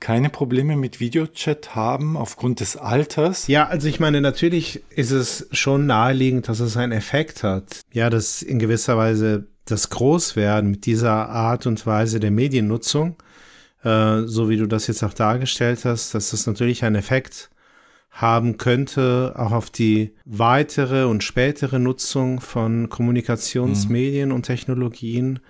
keine 0.00 0.30
Probleme 0.30 0.76
mit 0.76 0.98
Videochat 0.98 1.76
haben 1.76 2.16
aufgrund 2.16 2.58
des 2.58 2.76
Alters? 2.76 3.46
Ja, 3.46 3.68
also 3.68 3.86
ich 3.86 4.00
meine, 4.00 4.20
natürlich 4.20 4.82
ist 4.90 5.12
es 5.12 5.46
schon 5.52 5.86
naheliegend, 5.86 6.48
dass 6.48 6.58
es 6.58 6.76
einen 6.76 6.90
Effekt 6.90 7.44
hat. 7.44 7.80
Ja, 7.92 8.10
dass 8.10 8.42
in 8.42 8.58
gewisser 8.58 8.96
Weise 8.96 9.46
das 9.64 9.90
Großwerden 9.90 10.70
mit 10.70 10.86
dieser 10.86 11.28
Art 11.28 11.66
und 11.66 11.86
Weise 11.86 12.18
der 12.18 12.32
Mediennutzung, 12.32 13.16
äh, 13.84 14.22
so 14.24 14.48
wie 14.48 14.56
du 14.56 14.66
das 14.66 14.88
jetzt 14.88 15.04
auch 15.04 15.14
dargestellt 15.14 15.84
hast, 15.84 16.14
dass 16.14 16.30
das 16.30 16.48
natürlich 16.48 16.84
einen 16.84 16.96
Effekt 16.96 17.50
haben 18.12 18.58
könnte, 18.58 19.32
auch 19.36 19.52
auf 19.52 19.70
die 19.70 20.12
weitere 20.26 21.04
und 21.04 21.24
spätere 21.24 21.78
Nutzung 21.78 22.40
von 22.40 22.90
Kommunikationsmedien 22.90 24.28
mhm. 24.28 24.34
und 24.34 24.42
Technologien, 24.42 25.40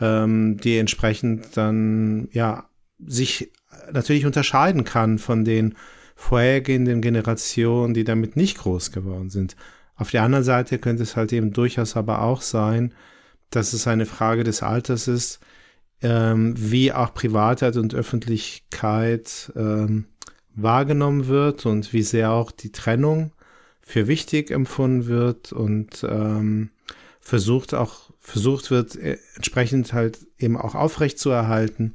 ähm, 0.00 0.58
die 0.58 0.78
entsprechend 0.78 1.56
dann 1.56 2.28
ja 2.32 2.68
sich 3.04 3.50
natürlich 3.90 4.26
unterscheiden 4.26 4.84
kann 4.84 5.18
von 5.18 5.44
den 5.44 5.74
vorhergehenden 6.14 7.00
Generationen, 7.00 7.94
die 7.94 8.04
damit 8.04 8.36
nicht 8.36 8.58
groß 8.58 8.92
geworden 8.92 9.30
sind. 9.30 9.56
Auf 9.96 10.10
der 10.10 10.22
anderen 10.22 10.44
Seite 10.44 10.78
könnte 10.78 11.02
es 11.02 11.16
halt 11.16 11.32
eben 11.32 11.52
durchaus 11.52 11.96
aber 11.96 12.22
auch 12.22 12.42
sein, 12.42 12.94
dass 13.50 13.72
es 13.72 13.86
eine 13.86 14.06
Frage 14.06 14.44
des 14.44 14.62
Alters 14.62 15.08
ist, 15.08 15.40
ähm, 16.02 16.54
wie 16.56 16.92
auch 16.92 17.14
Privatheit 17.14 17.76
und 17.76 17.94
Öffentlichkeit 17.94 19.52
ähm, 19.56 20.06
wahrgenommen 20.54 21.26
wird 21.26 21.66
und 21.66 21.92
wie 21.92 22.02
sehr 22.02 22.30
auch 22.32 22.50
die 22.50 22.72
Trennung 22.72 23.32
für 23.80 24.06
wichtig 24.06 24.50
empfunden 24.50 25.06
wird 25.06 25.52
und 25.52 26.04
ähm, 26.08 26.70
versucht 27.20 27.74
auch 27.74 28.10
versucht 28.20 28.70
wird 28.70 28.96
äh, 28.96 29.18
entsprechend 29.36 29.92
halt 29.92 30.26
eben 30.38 30.56
auch 30.56 30.74
aufrecht 30.74 31.18
zu 31.18 31.30
erhalten 31.30 31.94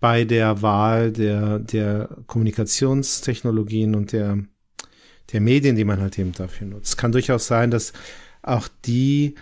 bei 0.00 0.24
der 0.24 0.62
Wahl 0.62 1.12
der 1.12 1.58
der 1.58 2.08
Kommunikationstechnologien 2.26 3.94
und 3.94 4.12
der 4.12 4.38
der 5.32 5.40
Medien, 5.42 5.76
die 5.76 5.84
man 5.84 6.00
halt 6.00 6.18
eben 6.18 6.32
dafür 6.32 6.66
nutzt. 6.68 6.96
Kann 6.96 7.12
durchaus 7.12 7.46
sein, 7.46 7.70
dass 7.70 7.92
auch 8.40 8.68
die 8.86 9.34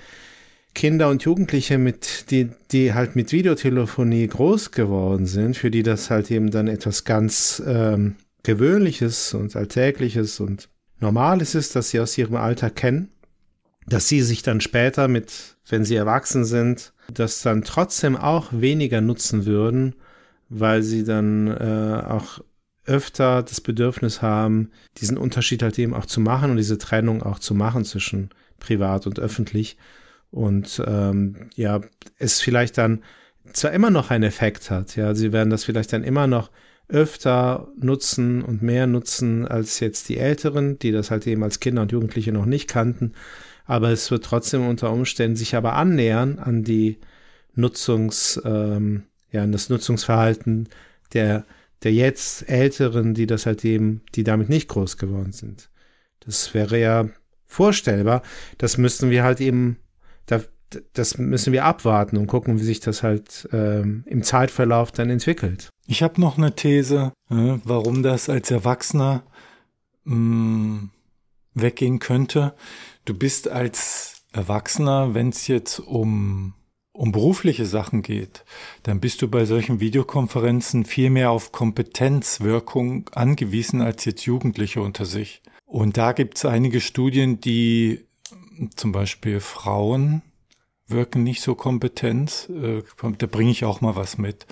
Kinder 0.74 1.08
und 1.08 1.22
Jugendliche 1.22 1.78
mit 1.78 2.30
die 2.30 2.50
die 2.72 2.92
halt 2.92 3.14
mit 3.14 3.32
Videotelefonie 3.32 4.26
groß 4.26 4.72
geworden 4.72 5.26
sind, 5.26 5.56
für 5.56 5.70
die 5.70 5.82
das 5.82 6.10
halt 6.10 6.30
eben 6.30 6.50
dann 6.50 6.66
etwas 6.66 7.04
ganz 7.04 7.62
ähm, 7.64 8.16
Gewöhnliches 8.46 9.34
und 9.34 9.56
Alltägliches 9.56 10.38
und 10.38 10.68
Normales 11.00 11.56
ist, 11.56 11.74
dass 11.74 11.90
sie 11.90 11.98
aus 11.98 12.16
ihrem 12.16 12.36
Alter 12.36 12.70
kennen, 12.70 13.10
dass 13.88 14.08
sie 14.08 14.22
sich 14.22 14.42
dann 14.42 14.60
später 14.60 15.08
mit, 15.08 15.56
wenn 15.68 15.84
sie 15.84 15.96
erwachsen 15.96 16.44
sind, 16.44 16.92
das 17.12 17.42
dann 17.42 17.64
trotzdem 17.64 18.16
auch 18.16 18.52
weniger 18.52 19.00
nutzen 19.00 19.46
würden, 19.46 19.96
weil 20.48 20.84
sie 20.84 21.02
dann 21.02 21.48
äh, 21.48 22.02
auch 22.06 22.40
öfter 22.84 23.42
das 23.42 23.60
Bedürfnis 23.60 24.22
haben, 24.22 24.70
diesen 24.98 25.18
Unterschied 25.18 25.64
halt 25.64 25.76
eben 25.80 25.92
auch 25.92 26.06
zu 26.06 26.20
machen 26.20 26.52
und 26.52 26.56
diese 26.56 26.78
Trennung 26.78 27.24
auch 27.24 27.40
zu 27.40 27.52
machen 27.52 27.84
zwischen 27.84 28.30
privat 28.60 29.08
und 29.08 29.18
öffentlich. 29.18 29.76
Und 30.30 30.80
ähm, 30.86 31.50
ja, 31.56 31.80
es 32.18 32.40
vielleicht 32.40 32.78
dann 32.78 33.02
zwar 33.52 33.72
immer 33.72 33.90
noch 33.90 34.10
einen 34.10 34.22
Effekt 34.22 34.70
hat, 34.70 34.94
ja, 34.94 35.16
sie 35.16 35.32
werden 35.32 35.50
das 35.50 35.64
vielleicht 35.64 35.92
dann 35.92 36.04
immer 36.04 36.28
noch 36.28 36.52
öfter 36.88 37.68
nutzen 37.78 38.42
und 38.42 38.62
mehr 38.62 38.86
nutzen 38.86 39.46
als 39.46 39.80
jetzt 39.80 40.08
die 40.08 40.18
Älteren, 40.18 40.78
die 40.78 40.92
das 40.92 41.10
halt 41.10 41.26
eben 41.26 41.42
als 41.42 41.60
Kinder 41.60 41.82
und 41.82 41.92
Jugendliche 41.92 42.32
noch 42.32 42.46
nicht 42.46 42.68
kannten. 42.68 43.12
Aber 43.64 43.90
es 43.90 44.10
wird 44.10 44.24
trotzdem 44.24 44.66
unter 44.66 44.92
Umständen 44.92 45.36
sich 45.36 45.56
aber 45.56 45.74
annähern 45.74 46.38
an 46.38 46.62
die 46.62 46.98
Nutzungs, 47.54 48.40
ähm, 48.44 49.04
ja, 49.32 49.42
an 49.42 49.52
das 49.52 49.68
Nutzungsverhalten 49.68 50.68
der, 51.12 51.44
der 51.82 51.92
jetzt 51.92 52.48
Älteren, 52.48 53.14
die 53.14 53.26
das 53.26 53.46
halt 53.46 53.64
eben, 53.64 54.02
die 54.14 54.24
damit 54.24 54.48
nicht 54.48 54.68
groß 54.68 54.96
geworden 54.96 55.32
sind. 55.32 55.70
Das 56.20 56.54
wäre 56.54 56.78
ja 56.78 57.08
vorstellbar. 57.46 58.22
Das 58.58 58.78
müssten 58.78 59.10
wir 59.10 59.24
halt 59.24 59.40
eben, 59.40 59.78
da, 60.26 60.42
das 60.92 61.18
müssen 61.18 61.52
wir 61.52 61.64
abwarten 61.64 62.16
und 62.16 62.26
gucken, 62.26 62.58
wie 62.58 62.64
sich 62.64 62.80
das 62.80 63.02
halt 63.02 63.48
ähm, 63.52 64.04
im 64.06 64.22
Zeitverlauf 64.22 64.92
dann 64.92 65.10
entwickelt. 65.10 65.68
Ich 65.86 66.02
habe 66.02 66.20
noch 66.20 66.36
eine 66.36 66.54
These, 66.54 67.12
äh, 67.30 67.58
warum 67.64 68.02
das 68.02 68.28
als 68.28 68.50
Erwachsener 68.50 69.22
mh, 70.04 70.16
mm, 70.16 70.90
weggehen 71.54 71.98
könnte. 71.98 72.54
Du 73.04 73.14
bist 73.14 73.48
als 73.48 74.24
Erwachsener, 74.32 75.14
wenn 75.14 75.30
es 75.30 75.46
jetzt 75.46 75.78
um 75.78 76.54
um 76.96 77.12
berufliche 77.12 77.66
Sachen 77.66 78.02
geht, 78.02 78.44
dann 78.82 79.00
bist 79.00 79.20
du 79.20 79.28
bei 79.28 79.44
solchen 79.44 79.80
Videokonferenzen 79.80 80.84
viel 80.84 81.10
mehr 81.10 81.30
auf 81.30 81.52
Kompetenzwirkung 81.52 83.10
angewiesen 83.14 83.82
als 83.82 84.04
jetzt 84.06 84.24
Jugendliche 84.24 84.80
unter 84.80 85.04
sich. 85.04 85.42
Und 85.66 85.96
da 85.96 86.12
gibt 86.12 86.38
es 86.38 86.44
einige 86.44 86.80
Studien, 86.80 87.40
die 87.40 88.06
zum 88.76 88.92
Beispiel 88.92 89.40
Frauen 89.40 90.22
wirken 90.88 91.22
nicht 91.22 91.42
so 91.42 91.54
kompetent. 91.54 92.48
Äh, 92.50 92.82
da 93.18 93.26
bringe 93.26 93.50
ich 93.50 93.64
auch 93.64 93.80
mal 93.80 93.96
was 93.96 94.16
mit. 94.16 94.46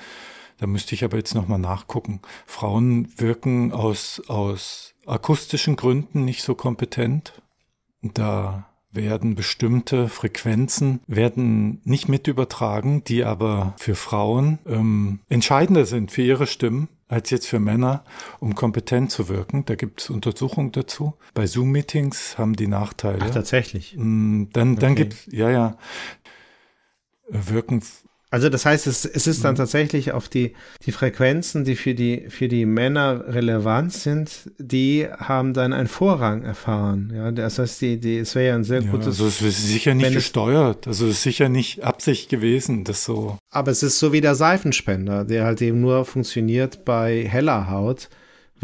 Da 0.59 0.67
müsste 0.67 0.95
ich 0.95 1.05
aber 1.05 1.17
jetzt 1.17 1.35
nochmal 1.35 1.59
nachgucken. 1.59 2.21
Frauen 2.47 3.09
wirken 3.17 3.73
aus, 3.73 4.23
aus 4.29 4.95
akustischen 5.07 5.77
Gründen 5.77 6.25
nicht 6.25 6.43
so 6.43 6.55
kompetent. 6.55 7.43
Da 8.03 8.67
werden 8.93 9.35
bestimmte 9.35 10.09
Frequenzen 10.09 11.01
werden 11.09 11.81
nicht 11.85 12.09
mit 12.09 12.29
übertragen, 12.29 13.03
die 13.05 13.25
aber 13.25 13.75
für 13.77 13.97
Frauen 13.97 14.61
ähm, 14.67 15.19
entscheidender 15.29 15.85
sind 15.85 16.13
für 16.13 16.23
ihre 16.23 16.47
Stimmen 16.47 16.89
als 17.09 17.31
jetzt 17.31 17.47
für 17.47 17.61
Männer, 17.61 18.05
um 18.41 18.55
kompetent 18.55 19.11
zu 19.11 19.29
wirken. 19.29 19.65
Da 19.67 19.75
gibt 19.75 20.01
es 20.01 20.11
Untersuchungen 20.11 20.73
dazu. 20.73 21.15
Bei 21.35 21.47
Zoom-Meetings 21.47 22.39
haben 22.39 22.55
die 22.55 22.67
Nachteile. 22.67 23.19
Ach, 23.23 23.31
tatsächlich. 23.31 23.95
Mm, 23.97 24.45
Dann, 24.53 24.77
dann 24.77 24.93
Okay. 24.93 25.05
gibt 25.07 25.33
ja, 25.33 25.51
ja, 25.51 25.77
wirken 27.29 27.83
Also 28.35 28.49
das 28.49 28.67
heißt, 28.67 28.89
es, 28.89 29.05
es 29.05 29.29
ist 29.29 29.45
dann 29.45 29.55
tatsächlich 29.55 30.11
auf 30.11 30.29
die, 30.29 30.55
die 30.85 30.91
Frequenzen, 30.91 31.63
die 31.63 31.77
für 31.77 31.95
die, 31.95 32.27
für 32.31 32.49
die 32.49 32.67
Männer 32.67 33.27
relevant 33.29 33.93
sind, 33.93 34.51
die 34.59 35.07
haben 35.17 35.55
dann 35.55 35.73
einen 35.73 35.87
Vorrang 35.87 36.43
erfahren. 36.43 37.13
Ja, 37.15 37.31
das 37.31 37.61
heißt, 37.61 37.81
die, 37.81 38.01
die, 38.01 38.19
es 38.19 38.35
wäre 38.35 38.49
ja 38.49 38.55
ein 38.57 38.65
sehr 38.65 38.83
Ja, 38.83 38.91
gutes, 38.91 39.07
also 39.07 39.27
es 39.29 39.41
ist 39.41 39.69
sicher 39.69 39.95
nicht 39.95 40.15
gesteuert. 40.15 40.89
Also 40.89 41.07
es 41.07 41.13
ist 41.13 41.23
sicher 41.23 41.49
nicht 41.49 41.85
Absicht 41.85 42.29
gewesen, 42.29 42.83
das 42.83 43.05
so. 43.05 43.39
aber 43.53 43.71
es 43.71 43.85
ist 43.85 44.01
so 44.01 44.13
wie 44.13 44.21
der 44.21 44.35
Seifenspender, 44.35 45.25
der 45.25 45.45
halt 45.45 45.63
eben 45.63 45.81
nur 45.81 46.05
funktioniert 46.05 46.85
bei 46.85 47.29
heller 47.29 47.71
Haut, 47.71 48.09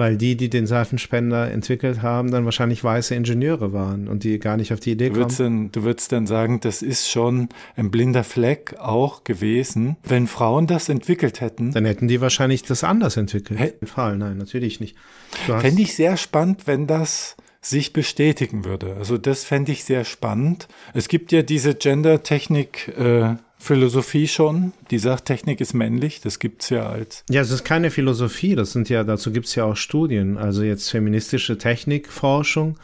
weil 0.00 0.16
die, 0.16 0.34
die 0.34 0.48
den 0.48 0.66
Seifenspender 0.66 1.50
entwickelt 1.50 2.00
haben, 2.00 2.30
dann 2.30 2.46
wahrscheinlich 2.46 2.82
weiße 2.82 3.14
Ingenieure 3.14 3.74
waren 3.74 4.08
und 4.08 4.24
die 4.24 4.38
gar 4.38 4.56
nicht 4.56 4.72
auf 4.72 4.80
die 4.80 4.92
Idee 4.92 5.10
Du 5.10 5.26
dann, 5.26 5.70
du 5.72 5.82
würdest 5.82 6.10
dann 6.10 6.26
sagen, 6.26 6.58
das 6.60 6.80
ist 6.80 7.10
schon 7.10 7.50
ein 7.76 7.90
blinder 7.90 8.24
Fleck 8.24 8.76
auch 8.78 9.24
gewesen. 9.24 9.98
Wenn 10.02 10.26
Frauen 10.26 10.66
das 10.66 10.88
entwickelt 10.88 11.42
hätten, 11.42 11.72
Dann 11.72 11.84
hätten 11.84 12.08
die 12.08 12.22
wahrscheinlich 12.22 12.62
das 12.62 12.82
anders 12.82 13.18
entwickelt. 13.18 13.60
Hä? 13.60 13.74
Fall, 13.84 14.16
nein, 14.16 14.38
natürlich 14.38 14.80
nicht. 14.80 14.96
Fände 15.44 15.82
ich 15.82 15.94
sehr 15.94 16.16
spannend, 16.16 16.66
wenn 16.66 16.86
das 16.86 17.36
sich 17.60 17.92
bestätigen 17.92 18.64
würde. 18.64 18.96
Also 18.96 19.18
das 19.18 19.44
fände 19.44 19.70
ich 19.72 19.84
sehr 19.84 20.06
spannend. 20.06 20.66
Es 20.94 21.08
gibt 21.08 21.30
ja 21.30 21.42
diese 21.42 21.74
Gender-Technik 21.74 22.88
äh, 22.96 23.36
Philosophie 23.60 24.26
schon, 24.26 24.72
die 24.90 24.98
sagt, 24.98 25.26
Technik 25.26 25.60
ist 25.60 25.74
männlich, 25.74 26.22
das 26.22 26.38
gibt's 26.38 26.70
ja 26.70 26.88
als 26.88 27.24
Ja, 27.28 27.42
es 27.42 27.50
ist 27.50 27.62
keine 27.62 27.90
Philosophie, 27.90 28.54
das 28.54 28.72
sind 28.72 28.88
ja, 28.88 29.04
dazu 29.04 29.32
gibt's 29.32 29.54
ja 29.54 29.64
auch 29.64 29.76
Studien. 29.76 30.38
Also 30.38 30.62
jetzt 30.62 30.88
feministische 30.88 31.58
Technikforschung 31.58 32.78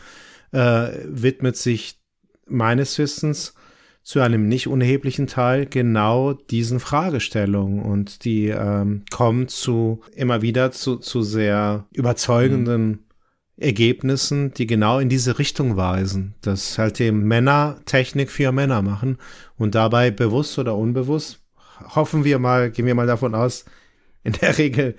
äh, 0.52 0.88
widmet 1.06 1.56
sich 1.56 1.98
meines 2.46 2.98
Wissens 2.98 3.54
zu 4.02 4.20
einem 4.20 4.48
nicht 4.48 4.68
unerheblichen 4.68 5.26
Teil 5.26 5.64
genau 5.64 6.34
diesen 6.34 6.78
Fragestellungen. 6.78 7.80
Und 7.80 8.24
die 8.24 8.48
ähm, 8.48 9.04
kommen 9.10 9.48
zu 9.48 10.02
immer 10.14 10.42
wieder 10.42 10.72
zu, 10.72 10.96
zu 10.98 11.22
sehr 11.22 11.86
überzeugenden 11.92 13.05
Ergebnissen, 13.58 14.52
die 14.52 14.66
genau 14.66 14.98
in 14.98 15.08
diese 15.08 15.38
Richtung 15.38 15.76
weisen, 15.76 16.34
dass 16.42 16.78
halt 16.78 17.00
eben 17.00 17.22
Männer 17.22 17.78
Technik 17.86 18.30
für 18.30 18.52
Männer 18.52 18.82
machen 18.82 19.18
und 19.56 19.74
dabei 19.74 20.10
bewusst 20.10 20.58
oder 20.58 20.76
unbewusst, 20.76 21.40
hoffen 21.94 22.24
wir 22.24 22.38
mal, 22.38 22.70
gehen 22.70 22.86
wir 22.86 22.94
mal 22.94 23.06
davon 23.06 23.34
aus, 23.34 23.64
in 24.24 24.32
der 24.32 24.58
Regel 24.58 24.96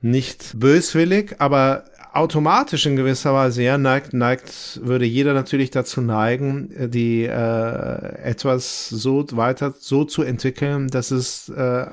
nicht 0.00 0.58
böswillig, 0.58 1.36
aber 1.38 1.84
automatisch 2.12 2.86
in 2.86 2.96
gewisser 2.96 3.34
Weise, 3.34 3.62
ja, 3.62 3.76
neigt, 3.76 4.14
neigt, 4.14 4.80
würde 4.82 5.04
jeder 5.04 5.34
natürlich 5.34 5.70
dazu 5.70 6.00
neigen, 6.00 6.90
die 6.90 7.24
äh, 7.24 8.22
etwas 8.22 8.88
so 8.88 9.26
weiter 9.32 9.74
so 9.78 10.04
zu 10.04 10.22
entwickeln, 10.22 10.88
dass 10.88 11.10
es 11.10 11.48
äh, 11.50 11.86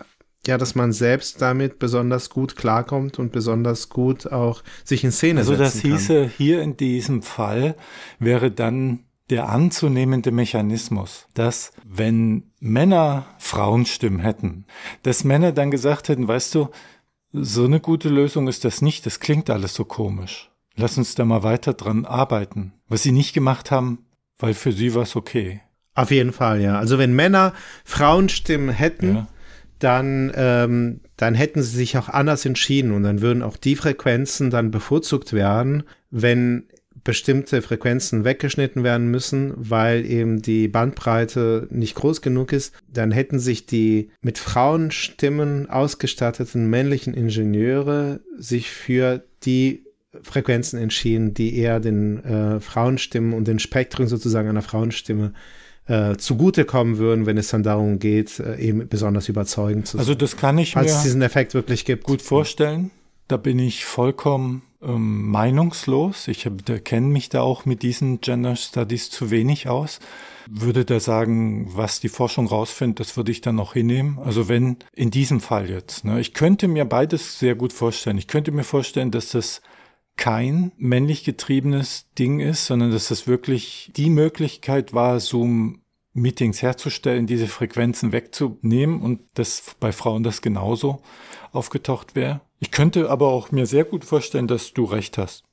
ja, 0.47 0.57
dass 0.57 0.75
man 0.75 0.91
selbst 0.93 1.41
damit 1.41 1.79
besonders 1.79 2.29
gut 2.29 2.55
klarkommt 2.55 3.19
und 3.19 3.31
besonders 3.31 3.89
gut 3.89 4.31
auch 4.31 4.63
sich 4.83 5.03
in 5.03 5.11
Szene 5.11 5.39
Also 5.39 5.55
das 5.55 5.73
setzen 5.73 5.89
kann. 5.89 5.97
hieße, 5.97 6.31
hier 6.37 6.61
in 6.61 6.77
diesem 6.77 7.21
Fall 7.21 7.75
wäre 8.19 8.51
dann 8.51 8.99
der 9.29 9.49
anzunehmende 9.49 10.31
Mechanismus, 10.31 11.27
dass 11.33 11.71
wenn 11.83 12.51
Männer 12.59 13.25
Frauenstimmen 13.39 14.19
hätten, 14.19 14.65
dass 15.03 15.23
Männer 15.23 15.51
dann 15.51 15.71
gesagt 15.71 16.09
hätten, 16.09 16.27
weißt 16.27 16.53
du, 16.55 16.69
so 17.31 17.65
eine 17.65 17.79
gute 17.79 18.09
Lösung 18.09 18.47
ist 18.47 18.63
das 18.65 18.81
nicht, 18.81 19.05
das 19.05 19.19
klingt 19.19 19.49
alles 19.49 19.73
so 19.73 19.83
komisch. 19.83 20.51
Lass 20.75 20.97
uns 20.97 21.15
da 21.15 21.25
mal 21.25 21.43
weiter 21.43 21.73
dran 21.73 22.05
arbeiten. 22.05 22.73
Was 22.87 23.03
sie 23.03 23.11
nicht 23.11 23.33
gemacht 23.33 23.71
haben, 23.71 24.05
weil 24.37 24.53
für 24.53 24.71
sie 24.71 24.93
war 24.93 25.03
es 25.03 25.15
okay. 25.15 25.61
Auf 25.95 26.11
jeden 26.11 26.33
Fall, 26.33 26.61
ja. 26.61 26.77
Also 26.77 26.97
wenn 26.97 27.13
Männer 27.15 27.53
Frauenstimmen 27.83 28.69
hätten, 28.69 29.15
Ja. 29.15 29.27
Dann, 29.85 30.31
ähm, 30.35 31.01
dann 31.15 31.35
hätten 31.35 31.61
sie 31.61 31.77
sich 31.77 31.95
auch 31.95 32.09
anders 32.09 32.43
entschieden 32.43 32.91
und 32.91 33.03
dann 33.03 33.21
würden 33.21 33.43
auch 33.43 33.55
die 33.55 33.75
Frequenzen 33.75 34.49
dann 34.49 34.71
bevorzugt 34.71 35.31
werden, 35.31 35.83
wenn 36.09 36.63
bestimmte 37.03 37.61
Frequenzen 37.61 38.25
weggeschnitten 38.25 38.83
werden 38.83 39.11
müssen, 39.11 39.53
weil 39.55 40.03
eben 40.03 40.41
die 40.41 40.67
Bandbreite 40.67 41.67
nicht 41.69 41.93
groß 41.93 42.23
genug 42.23 42.51
ist, 42.51 42.73
dann 42.91 43.11
hätten 43.11 43.37
sich 43.37 43.67
die 43.67 44.09
mit 44.21 44.39
Frauenstimmen 44.39 45.69
ausgestatteten 45.69 46.67
männlichen 46.67 47.13
Ingenieure 47.13 48.21
sich 48.39 48.71
für 48.71 49.23
die 49.43 49.85
Frequenzen 50.23 50.79
entschieden, 50.79 51.35
die 51.35 51.55
eher 51.57 51.79
den 51.79 52.23
äh, 52.23 52.59
Frauenstimmen 52.59 53.33
und 53.33 53.47
den 53.47 53.59
Spektren 53.59 54.07
sozusagen 54.07 54.49
einer 54.49 54.63
Frauenstimme 54.63 55.27
äh, 55.27 55.64
zugutekommen 56.17 56.97
würden, 56.97 57.25
wenn 57.25 57.37
es 57.37 57.49
dann 57.49 57.63
darum 57.63 57.99
geht, 57.99 58.39
äh, 58.39 58.57
eben 58.57 58.87
besonders 58.87 59.29
überzeugend 59.29 59.87
zu 59.87 59.97
sein. 59.97 59.99
Also 59.99 60.15
das 60.15 60.35
kann 60.35 60.57
ich 60.57 60.73
Falls 60.73 60.91
es 60.91 60.97
mir 60.97 61.03
diesen 61.03 61.21
Effekt 61.21 61.53
wirklich 61.53 61.85
gibt. 61.85 62.03
gut 62.03 62.21
vorstellen. 62.21 62.91
Da 63.27 63.37
bin 63.37 63.59
ich 63.59 63.85
vollkommen 63.85 64.63
ähm, 64.81 65.29
meinungslos. 65.29 66.27
Ich 66.27 66.47
kenne 66.83 67.07
mich 67.07 67.29
da 67.29 67.41
auch 67.41 67.65
mit 67.65 67.83
diesen 67.83 68.21
Gender 68.21 68.55
Studies 68.55 69.09
zu 69.09 69.31
wenig 69.31 69.67
aus. 69.67 69.99
Würde 70.47 70.85
da 70.85 70.99
sagen, 70.99 71.71
was 71.75 71.99
die 71.99 72.09
Forschung 72.09 72.47
rausfindet, 72.47 72.99
das 72.99 73.17
würde 73.17 73.31
ich 73.31 73.41
dann 73.41 73.55
noch 73.55 73.73
hinnehmen. 73.73 74.19
Also 74.23 74.47
wenn 74.47 74.77
in 74.93 75.09
diesem 75.09 75.39
Fall 75.39 75.69
jetzt. 75.69 76.05
Ne, 76.05 76.19
ich 76.19 76.33
könnte 76.33 76.67
mir 76.67 76.85
beides 76.85 77.39
sehr 77.39 77.55
gut 77.55 77.73
vorstellen. 77.73 78.19
Ich 78.19 78.27
könnte 78.27 78.51
mir 78.51 78.63
vorstellen, 78.63 79.09
dass 79.09 79.29
das 79.29 79.61
kein 80.17 80.71
männlich 80.77 81.23
getriebenes 81.23 82.07
Ding 82.17 82.39
ist, 82.39 82.65
sondern 82.65 82.91
dass 82.91 83.09
das 83.09 83.27
wirklich 83.27 83.91
die 83.95 84.09
Möglichkeit 84.09 84.93
war, 84.93 85.19
Zoom 85.19 85.81
Meetings 86.13 86.61
herzustellen, 86.61 87.27
diese 87.27 87.47
Frequenzen 87.47 88.13
wegzunehmen 88.13 89.01
und 89.01 89.19
dass 89.33 89.75
bei 89.79 89.91
Frauen 89.91 90.23
das 90.23 90.41
genauso 90.41 91.01
aufgetaucht 91.51 92.15
wäre. 92.15 92.41
Ich 92.59 92.71
könnte 92.71 93.09
aber 93.09 93.27
auch 93.27 93.51
mir 93.51 93.65
sehr 93.65 93.83
gut 93.83 94.05
vorstellen, 94.05 94.47
dass 94.47 94.73
du 94.73 94.85
recht 94.85 95.17
hast. 95.17 95.43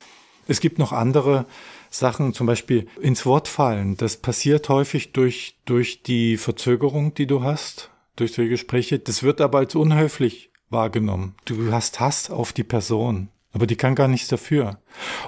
Es 0.47 0.61
gibt 0.61 0.79
noch 0.79 0.91
andere 0.91 1.45
Sachen, 1.89 2.33
zum 2.33 2.47
Beispiel 2.47 2.87
ins 3.01 3.25
Wort 3.25 3.47
fallen. 3.47 3.97
Das 3.97 4.17
passiert 4.17 4.69
häufig 4.69 5.11
durch, 5.11 5.57
durch 5.65 6.01
die 6.03 6.37
Verzögerung, 6.37 7.13
die 7.13 7.27
du 7.27 7.43
hast, 7.43 7.91
durch 8.15 8.33
die 8.33 8.47
Gespräche. 8.47 8.99
Das 8.99 9.23
wird 9.23 9.41
aber 9.41 9.59
als 9.59 9.75
unhöflich 9.75 10.51
wahrgenommen. 10.69 11.35
Du 11.45 11.71
hast 11.71 11.99
Hass 11.99 12.29
auf 12.29 12.51
die 12.51 12.63
Person, 12.63 13.29
aber 13.53 13.67
die 13.67 13.75
kann 13.75 13.95
gar 13.95 14.07
nichts 14.07 14.27
dafür. 14.27 14.79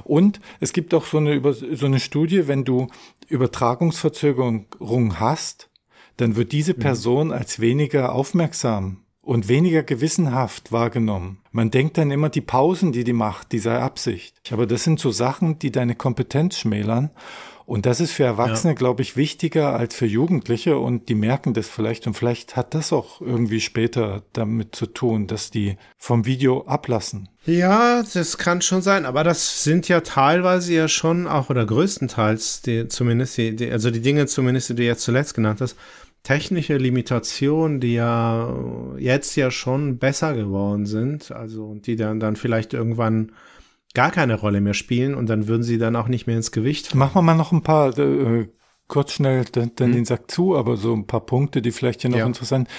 Und 0.03 0.41
es 0.59 0.73
gibt 0.73 0.93
auch 0.93 1.05
so 1.05 1.17
eine, 1.17 1.41
so 1.53 1.85
eine 1.85 1.99
Studie, 1.99 2.47
wenn 2.47 2.65
du 2.65 2.87
Übertragungsverzögerung 3.29 5.19
hast, 5.19 5.69
dann 6.17 6.35
wird 6.35 6.51
diese 6.51 6.73
Person 6.73 7.31
als 7.31 7.59
weniger 7.59 8.13
aufmerksam 8.13 9.05
und 9.21 9.47
weniger 9.47 9.83
gewissenhaft 9.83 10.71
wahrgenommen. 10.71 11.39
Man 11.51 11.71
denkt 11.71 11.97
dann 11.97 12.11
immer, 12.11 12.29
die 12.29 12.41
Pausen, 12.41 12.91
die 12.91 13.03
die 13.03 13.13
macht, 13.13 13.51
die 13.51 13.59
sei 13.59 13.79
Absicht. 13.79 14.39
Aber 14.51 14.67
das 14.67 14.83
sind 14.83 14.99
so 14.99 15.11
Sachen, 15.11 15.59
die 15.59 15.71
deine 15.71 15.95
Kompetenz 15.95 16.57
schmälern. 16.57 17.11
Und 17.65 17.87
das 17.87 17.99
ist 17.99 18.11
für 18.11 18.23
Erwachsene, 18.23 18.75
glaube 18.75 19.01
ich, 19.01 19.17
wichtiger 19.17 19.75
als 19.75 19.95
für 19.95 20.05
Jugendliche. 20.05 20.77
Und 20.77 21.09
die 21.09 21.15
merken 21.15 21.53
das 21.53 21.67
vielleicht. 21.67 22.05
Und 22.05 22.13
vielleicht 22.13 22.55
hat 22.55 22.75
das 22.75 22.93
auch 22.93 23.21
irgendwie 23.21 23.59
später 23.59 24.21
damit 24.33 24.75
zu 24.75 24.85
tun, 24.85 25.25
dass 25.25 25.49
die 25.49 25.77
vom 25.97 26.25
Video 26.25 26.65
ablassen. 26.67 27.29
Ja, 27.45 28.03
das 28.13 28.37
kann 28.37 28.61
schon 28.61 28.81
sein, 28.81 29.05
aber 29.05 29.23
das 29.23 29.63
sind 29.63 29.87
ja 29.87 30.01
teilweise 30.01 30.73
ja 30.73 30.87
schon 30.87 31.27
auch 31.27 31.49
oder 31.49 31.65
größtenteils 31.65 32.63
die, 32.63 32.87
zumindest 32.87 33.37
die, 33.37 33.55
die 33.55 33.71
also 33.71 33.91
die 33.91 34.01
Dinge 34.01 34.25
zumindest, 34.25 34.69
die 34.69 34.75
du 34.75 34.83
jetzt 34.83 35.03
zuletzt 35.03 35.35
genannt 35.35 35.61
hast, 35.61 35.75
technische 36.23 36.77
Limitationen, 36.77 37.79
die 37.79 37.93
ja 37.93 38.51
jetzt 38.97 39.35
ja 39.35 39.51
schon 39.51 39.99
besser 39.99 40.33
geworden 40.33 40.87
sind, 40.87 41.31
also 41.31 41.65
und 41.65 41.85
die 41.85 41.95
dann 41.95 42.19
dann 42.19 42.35
vielleicht 42.35 42.73
irgendwann 42.73 43.31
gar 43.95 44.11
keine 44.11 44.35
Rolle 44.35 44.61
mehr 44.61 44.75
spielen 44.75 45.15
und 45.15 45.27
dann 45.27 45.47
würden 45.47 45.63
sie 45.63 45.79
dann 45.79 45.95
auch 45.95 46.07
nicht 46.07 46.27
mehr 46.27 46.37
ins 46.37 46.51
Gewicht 46.51 46.87
fallen. 46.87 46.99
Machen 46.99 47.15
wir 47.15 47.21
mal 47.23 47.35
noch 47.35 47.51
ein 47.51 47.63
paar, 47.63 47.97
äh, 47.97 48.47
kurz 48.87 49.13
schnell 49.13 49.45
dann, 49.51 49.71
dann 49.75 49.91
den 49.91 50.05
Sack 50.05 50.29
zu, 50.29 50.55
aber 50.55 50.77
so 50.77 50.93
ein 50.93 51.07
paar 51.07 51.25
Punkte, 51.25 51.63
die 51.63 51.71
vielleicht 51.71 52.01
hier 52.01 52.11
noch 52.11 52.19
Ja. 52.19 52.27
interessant 52.27 52.69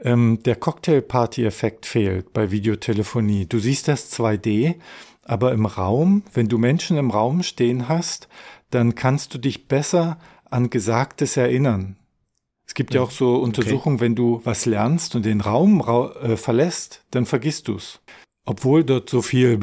ähm, 0.00 0.40
Der 0.44 0.56
Cocktail-Party-Effekt 0.56 1.86
fehlt 1.86 2.32
bei 2.32 2.50
Videotelefonie. 2.50 3.46
Du 3.46 3.58
siehst 3.58 3.88
das 3.88 4.12
2D, 4.12 4.76
aber 5.22 5.52
im 5.52 5.66
Raum, 5.66 6.22
wenn 6.34 6.48
du 6.48 6.58
Menschen 6.58 6.96
im 6.96 7.10
Raum 7.10 7.42
stehen 7.42 7.88
hast, 7.88 8.28
dann 8.70 8.94
kannst 8.94 9.34
du 9.34 9.38
dich 9.38 9.66
besser 9.68 10.18
an 10.50 10.70
Gesagtes 10.70 11.36
erinnern. 11.36 11.96
Es 12.66 12.74
gibt 12.74 12.94
ja, 12.94 13.00
auch 13.00 13.10
so 13.10 13.36
Untersuchungen, 13.36 14.00
wenn 14.00 14.14
du 14.14 14.40
was 14.44 14.66
lernst 14.66 15.16
und 15.16 15.24
den 15.24 15.40
Raum 15.40 15.80
rau 15.80 16.12
äh, 16.12 16.36
verlässt, 16.36 17.04
dann 17.10 17.24
vergisst 17.24 17.68
du's. 17.68 18.00
Obwohl 18.48 18.82
dort 18.82 19.10
so 19.10 19.20
viel 19.20 19.58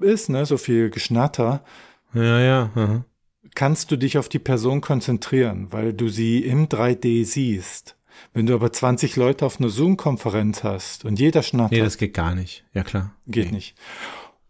ist, 0.00 0.28
ne, 0.28 0.44
so 0.44 0.56
viel 0.56 0.90
Geschnatter, 0.90 1.62
Ja, 2.14 2.40
ja. 2.40 2.70
aha. 2.74 3.04
kannst 3.54 3.92
du 3.92 3.96
dich 3.96 4.18
auf 4.18 4.28
die 4.28 4.40
Person 4.40 4.80
konzentrieren, 4.80 5.68
weil 5.70 5.92
du 5.92 6.08
sie 6.08 6.40
im 6.40 6.68
3D 6.68 7.24
siehst. 7.24 7.96
Wenn 8.32 8.46
du 8.46 8.54
aber 8.54 8.72
20 8.72 9.14
Leute 9.14 9.46
auf 9.46 9.60
einer 9.60 9.68
Zoom-Konferenz 9.68 10.64
hast 10.64 11.04
und 11.04 11.20
jeder 11.20 11.44
schnattert. 11.44 11.72
Nee, 11.72 11.80
das 11.80 11.96
geht 11.96 12.14
gar 12.14 12.34
nicht. 12.34 12.64
Ja, 12.74 12.82
klar. 12.82 13.12
Geht 13.28 13.46
nee. 13.46 13.52
nicht. 13.52 13.76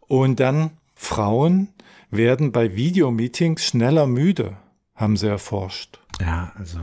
Und 0.06 0.40
dann 0.40 0.70
Frauen 0.94 1.68
werden 2.10 2.52
bei 2.52 2.74
Videomeetings 2.74 3.62
schneller 3.62 4.06
müde, 4.06 4.56
haben 4.94 5.18
sie 5.18 5.28
erforscht. 5.28 6.00
Ja, 6.20 6.52
also. 6.58 6.78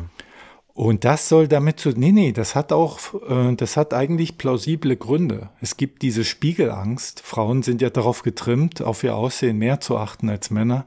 Und 0.75 1.05
das 1.05 1.29
soll 1.29 1.47
damit 1.47 1.79
zu, 1.79 1.91
nee, 1.91 2.11
nee, 2.11 2.33
das 2.33 2.53
hat 2.53 2.73
auch, 2.73 2.99
äh, 3.29 3.55
das 3.55 3.77
hat 3.77 3.93
eigentlich 3.93 4.37
plausible 4.37 4.97
Gründe. 4.97 5.49
Es 5.61 5.77
gibt 5.77 6.01
diese 6.01 6.25
Spiegelangst. 6.25 7.21
Frauen 7.21 7.63
sind 7.63 7.81
ja 7.81 7.89
darauf 7.89 8.23
getrimmt, 8.23 8.81
auf 8.81 9.01
ihr 9.01 9.15
Aussehen 9.15 9.57
mehr 9.57 9.79
zu 9.79 9.97
achten 9.97 10.29
als 10.29 10.49
Männer. 10.49 10.85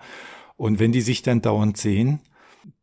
Und 0.59 0.79
wenn 0.79 0.93
die 0.93 1.01
sich 1.01 1.23
dann 1.23 1.41
dauernd 1.41 1.79
sehen, 1.79 2.21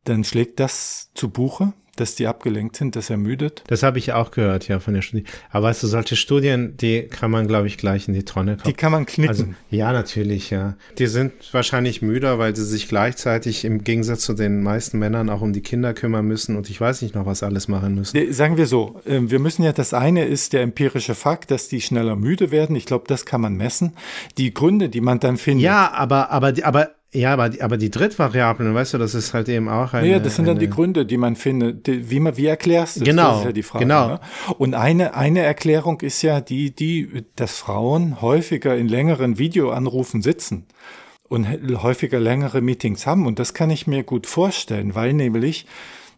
dann 0.04 0.24
schlägt 0.24 0.60
das 0.60 1.12
zu 1.13 1.30
Buche 1.30 1.74
dass 1.95 2.15
die 2.15 2.27
abgelenkt 2.27 2.75
sind, 2.75 2.95
das 2.95 3.10
ermüdet? 3.10 3.63
Das 3.67 3.84
habe 3.84 3.97
ich 3.97 4.13
auch 4.13 4.31
gehört, 4.31 4.67
ja, 4.67 4.79
von 4.79 4.93
der 4.93 5.01
Studie. 5.01 5.25
Aber 5.49 5.67
weißt 5.67 5.84
du, 5.84 5.88
solche 5.88 6.15
Studien, 6.15 6.77
die 6.77 7.03
kann 7.03 7.31
man, 7.31 7.47
glaube 7.47 7.67
ich, 7.67 7.77
gleich 7.77 8.08
in 8.08 8.13
die 8.13 8.23
Tonne 8.23 8.58
kommen. 8.58 8.63
Die 8.67 8.73
kann 8.73 8.91
man 8.91 9.05
knicken. 9.05 9.29
Also, 9.29 9.45
ja, 9.69 9.91
natürlich, 9.91 10.49
ja. 10.49 10.75
Die 10.97 11.08
sind 11.08 11.34
wahrscheinlich 11.51 12.01
müder, 12.01 12.39
weil 12.39 12.55
sie 12.55 12.65
sich 12.65 12.88
gleichzeitig 12.88 13.65
im 13.65 13.84
Gegensatz 13.84 14.21
zu 14.21 14.34
den 14.34 14.63
meisten 14.63 14.99
Männern 14.99 15.29
auch 15.29 15.41
um 15.41 15.53
die 15.53 15.62
Kinder 15.62 15.93
kümmern 15.93 16.25
müssen 16.25 16.55
und 16.55 16.69
ich 16.69 16.79
weiß 16.79 17.01
nicht 17.01 17.15
noch, 17.15 17.25
was 17.25 17.43
alles 17.43 17.67
machen 17.67 17.95
müssen. 17.95 18.34
Sagen 18.34 18.58
wir 18.58 18.67
so, 18.67 19.01
ähm, 19.05 19.31
wir 19.31 19.39
müssen 19.39 19.63
ja, 19.63 19.71
das 19.71 19.93
eine 19.93 20.25
ist 20.25 20.53
der 20.53 20.62
empirische 20.62 21.15
Fakt, 21.15 21.51
dass 21.51 21.67
die 21.67 21.81
schneller 21.81 22.15
müde 22.15 22.51
werden. 22.51 22.75
Ich 22.75 22.86
glaube, 22.86 23.05
das 23.08 23.25
kann 23.25 23.41
man 23.41 23.55
messen. 23.55 23.93
Die 24.38 24.53
Gründe, 24.53 24.89
die 24.89 25.01
man 25.01 25.19
dann 25.19 25.38
findet. 25.38 25.63
Ja, 25.63 25.91
aber, 25.93 26.31
aber, 26.31 26.53
aber 26.63 26.91
ja, 27.15 27.34
aber 27.34 27.49
die, 27.49 27.62
aber 27.62 27.78
die 27.78 27.89
Drittvariablen, 27.89 28.73
weißt 28.73 28.93
du, 28.93 28.97
das 28.97 29.15
ist 29.15 29.34
halt 29.34 29.49
eben 29.49 29.69
auch 29.69 29.93
eine. 29.93 30.08
Ja, 30.08 30.19
das 30.19 30.36
sind 30.36 30.47
dann 30.47 30.60
die 30.60 30.69
Gründe, 30.69 31.06
die 31.06 31.17
man 31.17 31.36
findet. 31.36 31.88
Die, 31.88 32.10
wie, 32.10 32.19
man, 32.19 32.38
wie 32.38 32.45
erklärst 32.45 32.97
du 32.97 32.99
das? 33.01 33.10
Genau. 33.10 33.30
Das 33.30 33.39
ist 33.39 33.45
ja 33.45 33.51
die 33.51 33.63
Frage. 33.63 33.86
Genau. 33.86 34.08
Ne? 34.08 34.19
Und 34.58 34.73
eine, 34.73 35.15
eine 35.15 35.41
Erklärung 35.41 36.01
ist 36.01 36.21
ja 36.21 36.41
die, 36.41 36.75
die, 36.75 37.25
dass 37.36 37.58
Frauen 37.58 38.21
häufiger 38.21 38.75
in 38.75 38.88
längeren 38.88 39.38
Videoanrufen 39.38 40.21
sitzen 40.21 40.65
und 41.28 41.47
häufiger 41.82 42.19
längere 42.19 42.62
Meetings 42.62 43.08
haben. 43.08 43.25
Und 43.25 43.39
das 43.39 43.54
kann 43.54 43.69
ich 43.69 43.88
mir 43.88 44.04
gut 44.04 44.28
vorstellen, 44.28 44.95
weil 44.95 45.13
nämlich 45.13 45.65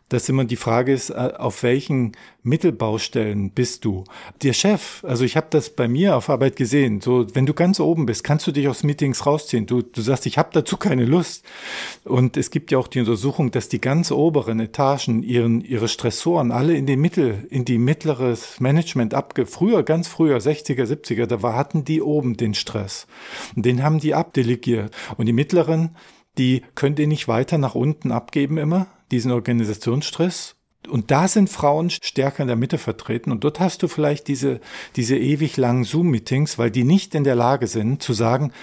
dass 0.09 0.29
immer 0.29 0.45
die 0.45 0.55
Frage 0.55 0.93
ist, 0.93 1.09
äh, 1.09 1.33
auf 1.37 1.63
welchen 1.63 2.13
Mittelbaustellen 2.43 3.51
bist 3.51 3.83
du? 3.83 4.05
Der 4.41 4.53
Chef, 4.53 5.03
also 5.03 5.25
ich 5.25 5.35
habe 5.35 5.47
das 5.49 5.69
bei 5.69 5.87
mir 5.87 6.15
auf 6.15 6.29
Arbeit 6.29 6.55
gesehen, 6.55 7.01
so 7.01 7.27
wenn 7.33 7.45
du 7.45 7.53
ganz 7.53 7.79
oben 7.79 8.05
bist, 8.05 8.23
kannst 8.23 8.47
du 8.47 8.51
dich 8.51 8.67
aus 8.69 8.83
Meetings 8.83 9.25
rausziehen. 9.25 9.65
Du, 9.65 9.81
du 9.81 10.01
sagst, 10.01 10.25
ich 10.25 10.37
habe 10.37 10.49
dazu 10.53 10.77
keine 10.77 11.05
Lust. 11.05 11.45
Und 12.05 12.37
es 12.37 12.51
gibt 12.51 12.71
ja 12.71 12.77
auch 12.77 12.87
die 12.87 12.99
Untersuchung, 12.99 13.51
dass 13.51 13.67
die 13.67 13.81
ganz 13.81 14.11
oberen 14.11 14.59
Etagen 14.59 15.23
ihren, 15.23 15.61
ihre 15.61 15.89
Stressoren 15.89 16.51
alle 16.51 16.75
in 16.75 16.85
die 16.85 16.97
Mittel, 16.97 17.45
in 17.49 17.65
die 17.65 17.77
mittleres 17.77 18.59
Management 18.59 19.13
abge... 19.13 19.45
Früher, 19.45 19.83
ganz 19.83 20.07
früher, 20.07 20.37
60er, 20.37 20.83
70er, 20.83 21.25
da 21.25 21.41
war, 21.41 21.55
hatten 21.55 21.83
die 21.83 22.01
oben 22.01 22.37
den 22.37 22.53
Stress. 22.53 23.07
Und 23.55 23.65
den 23.65 23.83
haben 23.83 23.99
die 23.99 24.13
abdelegiert. 24.13 24.95
Und 25.17 25.25
die 25.25 25.33
mittleren, 25.33 25.95
die 26.37 26.63
könnt 26.75 26.99
ihr 26.99 27.07
nicht 27.07 27.27
weiter 27.27 27.57
nach 27.57 27.75
unten 27.75 28.11
abgeben 28.11 28.57
immer, 28.57 28.87
diesen 29.11 29.31
Organisationsstress. 29.31 30.55
Und 30.87 31.11
da 31.11 31.27
sind 31.27 31.49
Frauen 31.49 31.89
stärker 31.89 32.43
in 32.43 32.47
der 32.47 32.55
Mitte 32.55 32.77
vertreten. 32.77 33.31
Und 33.31 33.43
dort 33.43 33.59
hast 33.59 33.83
du 33.83 33.87
vielleicht 33.87 34.27
diese, 34.27 34.61
diese 34.95 35.17
ewig 35.17 35.57
langen 35.57 35.83
Zoom-Meetings, 35.83 36.57
weil 36.57 36.71
die 36.71 36.83
nicht 36.83 37.13
in 37.13 37.23
der 37.23 37.35
Lage 37.35 37.67
sind 37.67 38.01
zu 38.01 38.13
sagen, 38.13 38.53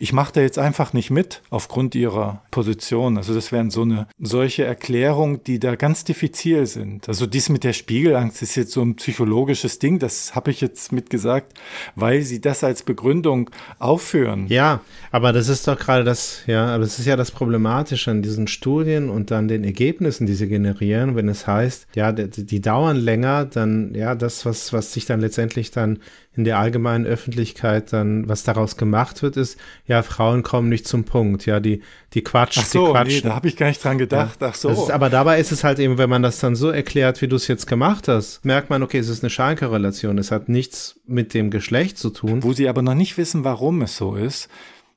ich 0.00 0.12
mache 0.12 0.32
da 0.32 0.40
jetzt 0.40 0.60
einfach 0.60 0.92
nicht 0.92 1.10
mit 1.10 1.42
aufgrund 1.50 1.96
ihrer 1.96 2.42
Position. 2.52 3.16
Also 3.16 3.34
das 3.34 3.50
wären 3.50 3.70
so 3.70 3.82
eine 3.82 4.06
solche 4.20 4.64
Erklärungen, 4.64 5.42
die 5.44 5.58
da 5.58 5.74
ganz 5.74 6.04
diffizil 6.04 6.66
sind. 6.66 7.08
Also 7.08 7.26
dies 7.26 7.48
mit 7.48 7.64
der 7.64 7.72
Spiegelangst 7.72 8.40
ist 8.40 8.54
jetzt 8.54 8.70
so 8.70 8.80
ein 8.80 8.94
psychologisches 8.94 9.80
Ding, 9.80 9.98
das 9.98 10.36
habe 10.36 10.52
ich 10.52 10.60
jetzt 10.60 10.92
mitgesagt, 10.92 11.58
weil 11.96 12.22
sie 12.22 12.40
das 12.40 12.62
als 12.62 12.84
Begründung 12.84 13.50
aufführen. 13.80 14.46
Ja, 14.46 14.80
aber 15.10 15.32
das 15.32 15.48
ist 15.48 15.66
doch 15.66 15.76
gerade 15.76 16.04
das, 16.04 16.44
ja, 16.46 16.66
aber 16.66 16.84
das 16.84 17.00
ist 17.00 17.06
ja 17.06 17.16
das 17.16 17.32
Problematische 17.32 18.12
an 18.12 18.22
diesen 18.22 18.46
Studien 18.46 19.10
und 19.10 19.32
dann 19.32 19.48
den 19.48 19.64
Ergebnissen, 19.64 20.28
die 20.28 20.34
sie 20.34 20.46
generieren, 20.46 21.16
wenn 21.16 21.28
es 21.28 21.48
heißt, 21.48 21.88
ja, 21.96 22.12
die, 22.12 22.46
die 22.46 22.60
dauern 22.60 22.96
länger, 22.96 23.46
dann, 23.46 23.94
ja, 23.96 24.14
das, 24.14 24.46
was, 24.46 24.72
was 24.72 24.92
sich 24.92 25.06
dann 25.06 25.20
letztendlich 25.20 25.72
dann 25.72 25.98
in 26.38 26.44
der 26.44 26.60
allgemeinen 26.60 27.04
Öffentlichkeit 27.04 27.92
dann, 27.92 28.28
was 28.28 28.44
daraus 28.44 28.76
gemacht 28.76 29.22
wird, 29.22 29.36
ist, 29.36 29.58
ja, 29.86 30.04
Frauen 30.04 30.44
kommen 30.44 30.68
nicht 30.68 30.86
zum 30.86 31.02
Punkt, 31.02 31.46
ja, 31.46 31.58
die, 31.58 31.82
die 32.14 32.22
quatschen, 32.22 32.62
Ach 32.64 32.70
so, 32.70 32.86
die 32.86 32.92
quatschen. 32.92 33.14
Nee, 33.16 33.20
da 33.22 33.34
habe 33.34 33.48
ich 33.48 33.56
gar 33.56 33.66
nicht 33.66 33.82
dran 33.82 33.98
gedacht. 33.98 34.40
Ja. 34.40 34.50
Ach 34.50 34.54
so. 34.54 34.68
Ist, 34.68 34.92
aber 34.92 35.10
dabei 35.10 35.40
ist 35.40 35.50
es 35.50 35.64
halt 35.64 35.80
eben, 35.80 35.98
wenn 35.98 36.08
man 36.08 36.22
das 36.22 36.38
dann 36.38 36.54
so 36.54 36.70
erklärt, 36.70 37.20
wie 37.22 37.26
du 37.26 37.34
es 37.34 37.48
jetzt 37.48 37.66
gemacht 37.66 38.06
hast, 38.06 38.44
merkt 38.44 38.70
man, 38.70 38.84
okay, 38.84 38.98
es 38.98 39.08
ist 39.08 39.24
eine 39.24 39.30
Schalke-Relation. 39.30 40.16
Es 40.16 40.30
hat 40.30 40.48
nichts 40.48 41.00
mit 41.06 41.34
dem 41.34 41.50
Geschlecht 41.50 41.98
zu 41.98 42.10
tun. 42.10 42.44
Wo 42.44 42.52
sie 42.52 42.68
aber 42.68 42.82
noch 42.82 42.94
nicht 42.94 43.18
wissen, 43.18 43.42
warum 43.42 43.82
es 43.82 43.96
so 43.96 44.14
ist, 44.14 44.48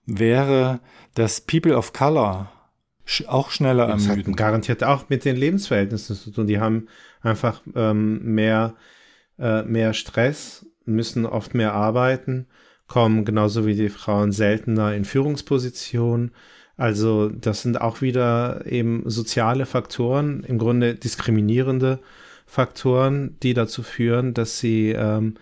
wäre, 0.05 0.79
dass 1.15 1.41
People 1.41 1.75
of 1.75 1.91
Color 1.91 2.51
auch 3.25 3.49
schneller 3.49 3.87
das 3.87 4.05
ermüden. 4.05 4.33
Hat 4.33 4.37
garantiert 4.37 4.83
auch 4.83 5.09
mit 5.09 5.25
den 5.25 5.37
Lebensverhältnissen 5.37 6.15
zu 6.15 6.29
tun. 6.29 6.45
Die 6.45 6.59
haben 6.59 6.87
einfach 7.23 7.63
ähm, 7.75 8.21
mehr, 8.35 8.75
äh, 9.39 9.63
mehr 9.63 9.93
Stress 9.93 10.67
müssen 10.85 11.25
oft 11.25 11.53
mehr 11.53 11.73
arbeiten, 11.73 12.47
kommen 12.87 13.25
genauso 13.25 13.65
wie 13.65 13.75
die 13.75 13.89
Frauen 13.89 14.31
seltener 14.31 14.93
in 14.93 15.05
Führungspositionen. 15.05 16.31
Also 16.77 17.29
das 17.29 17.61
sind 17.61 17.79
auch 17.79 18.01
wieder 18.01 18.65
eben 18.65 19.03
soziale 19.05 19.65
Faktoren, 19.65 20.43
im 20.43 20.57
Grunde 20.57 20.95
diskriminierende 20.95 21.99
Faktoren, 22.45 23.37
die 23.43 23.53
dazu 23.53 23.83
führen, 23.83 24.33
dass 24.33 24.59
sie 24.59 24.89
ähm, 24.89 25.35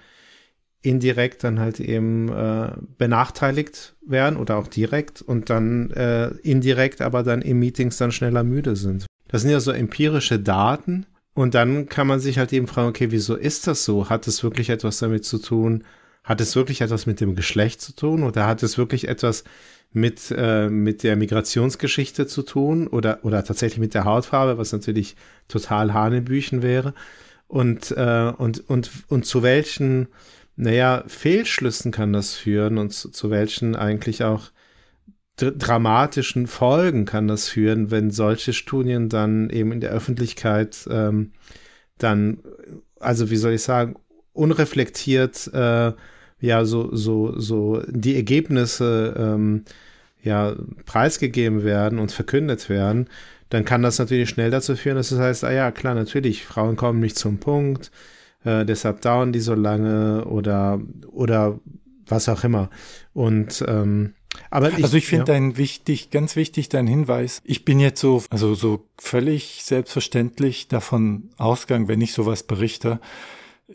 indirekt 0.81 1.43
dann 1.43 1.59
halt 1.59 1.79
eben 1.79 2.29
äh, 2.29 2.71
benachteiligt 2.97 3.95
werden 4.05 4.37
oder 4.37 4.57
auch 4.57 4.67
direkt 4.67 5.21
und 5.21 5.49
dann 5.49 5.91
äh, 5.91 6.27
indirekt 6.43 7.01
aber 7.01 7.23
dann 7.23 7.41
in 7.41 7.59
Meetings 7.59 7.97
dann 7.97 8.11
schneller 8.11 8.43
müde 8.43 8.75
sind. 8.75 9.05
Das 9.27 9.41
sind 9.41 9.51
ja 9.51 9.59
so 9.59 9.71
empirische 9.71 10.39
Daten, 10.39 11.05
und 11.39 11.55
dann 11.55 11.87
kann 11.87 12.05
man 12.05 12.19
sich 12.19 12.37
halt 12.37 12.51
eben 12.51 12.67
fragen, 12.67 12.89
okay, 12.89 13.11
wieso 13.11 13.33
ist 13.33 13.65
das 13.65 13.85
so? 13.85 14.09
Hat 14.09 14.27
es 14.27 14.43
wirklich 14.43 14.69
etwas 14.69 14.99
damit 14.99 15.23
zu 15.23 15.37
tun? 15.37 15.85
Hat 16.21 16.41
es 16.41 16.57
wirklich 16.57 16.81
etwas 16.81 17.05
mit 17.05 17.21
dem 17.21 17.33
Geschlecht 17.33 17.79
zu 17.79 17.95
tun? 17.95 18.23
Oder 18.23 18.45
hat 18.45 18.61
es 18.61 18.77
wirklich 18.77 19.07
etwas 19.07 19.45
mit, 19.93 20.33
äh, 20.35 20.67
mit 20.67 21.01
der 21.01 21.15
Migrationsgeschichte 21.15 22.27
zu 22.27 22.41
tun? 22.41 22.87
Oder, 22.87 23.19
oder 23.23 23.41
tatsächlich 23.45 23.79
mit 23.79 23.93
der 23.93 24.03
Hautfarbe, 24.03 24.57
was 24.57 24.73
natürlich 24.73 25.15
total 25.47 25.93
Hanebüchen 25.93 26.61
wäre? 26.61 26.93
Und, 27.47 27.91
äh, 27.91 28.33
und, 28.35 28.69
und, 28.69 28.91
und 29.07 29.25
zu 29.25 29.41
welchen, 29.41 30.09
naja, 30.57 31.05
Fehlschlüssen 31.07 31.93
kann 31.93 32.11
das 32.11 32.35
führen 32.35 32.77
und 32.77 32.89
zu, 32.89 33.11
zu 33.11 33.29
welchen 33.31 33.77
eigentlich 33.77 34.25
auch 34.25 34.51
dramatischen 35.41 36.47
Folgen 36.47 37.05
kann 37.05 37.27
das 37.27 37.49
führen, 37.49 37.91
wenn 37.91 38.11
solche 38.11 38.53
Studien 38.53 39.09
dann 39.09 39.49
eben 39.49 39.71
in 39.71 39.81
der 39.81 39.91
Öffentlichkeit 39.91 40.87
ähm, 40.89 41.31
dann, 41.97 42.39
also 42.99 43.29
wie 43.29 43.35
soll 43.35 43.53
ich 43.53 43.61
sagen, 43.61 43.95
unreflektiert 44.33 45.49
äh, 45.53 45.93
ja 46.41 46.65
so 46.65 46.95
so 46.95 47.37
so 47.37 47.83
die 47.87 48.15
Ergebnisse 48.15 49.13
ähm, 49.17 49.65
ja 50.23 50.55
preisgegeben 50.85 51.63
werden 51.63 51.99
und 51.99 52.11
verkündet 52.11 52.69
werden, 52.69 53.09
dann 53.49 53.65
kann 53.65 53.81
das 53.81 53.99
natürlich 53.99 54.29
schnell 54.29 54.51
dazu 54.51 54.75
führen, 54.75 54.95
dass 54.97 55.11
es 55.11 55.19
heißt, 55.19 55.43
ah 55.43 55.51
ja 55.51 55.71
klar 55.71 55.95
natürlich 55.95 56.45
Frauen 56.45 56.75
kommen 56.75 56.99
nicht 56.99 57.17
zum 57.17 57.39
Punkt, 57.39 57.91
äh, 58.43 58.65
deshalb 58.65 59.01
dauern 59.01 59.33
die 59.33 59.41
so 59.41 59.55
lange 59.55 60.25
oder 60.25 60.81
oder 61.07 61.59
was 62.07 62.29
auch 62.29 62.43
immer. 62.43 62.69
Und 63.13 63.63
ähm, 63.67 64.13
aber 64.49 64.71
ich, 64.71 64.83
also 64.83 64.97
ich 64.97 65.07
finde 65.07 65.31
ja. 65.31 65.37
dein 65.37 65.57
wichtig, 65.57 66.11
ganz 66.11 66.35
wichtig, 66.35 66.69
dein 66.69 66.87
Hinweis. 66.87 67.41
Ich 67.43 67.65
bin 67.65 67.79
jetzt 67.79 67.99
so, 67.99 68.23
also 68.29 68.55
so 68.55 68.85
völlig 68.97 69.61
selbstverständlich 69.63 70.67
davon 70.67 71.29
ausgegangen, 71.37 71.87
wenn 71.87 72.01
ich 72.01 72.13
sowas 72.13 72.43
berichte, 72.43 72.99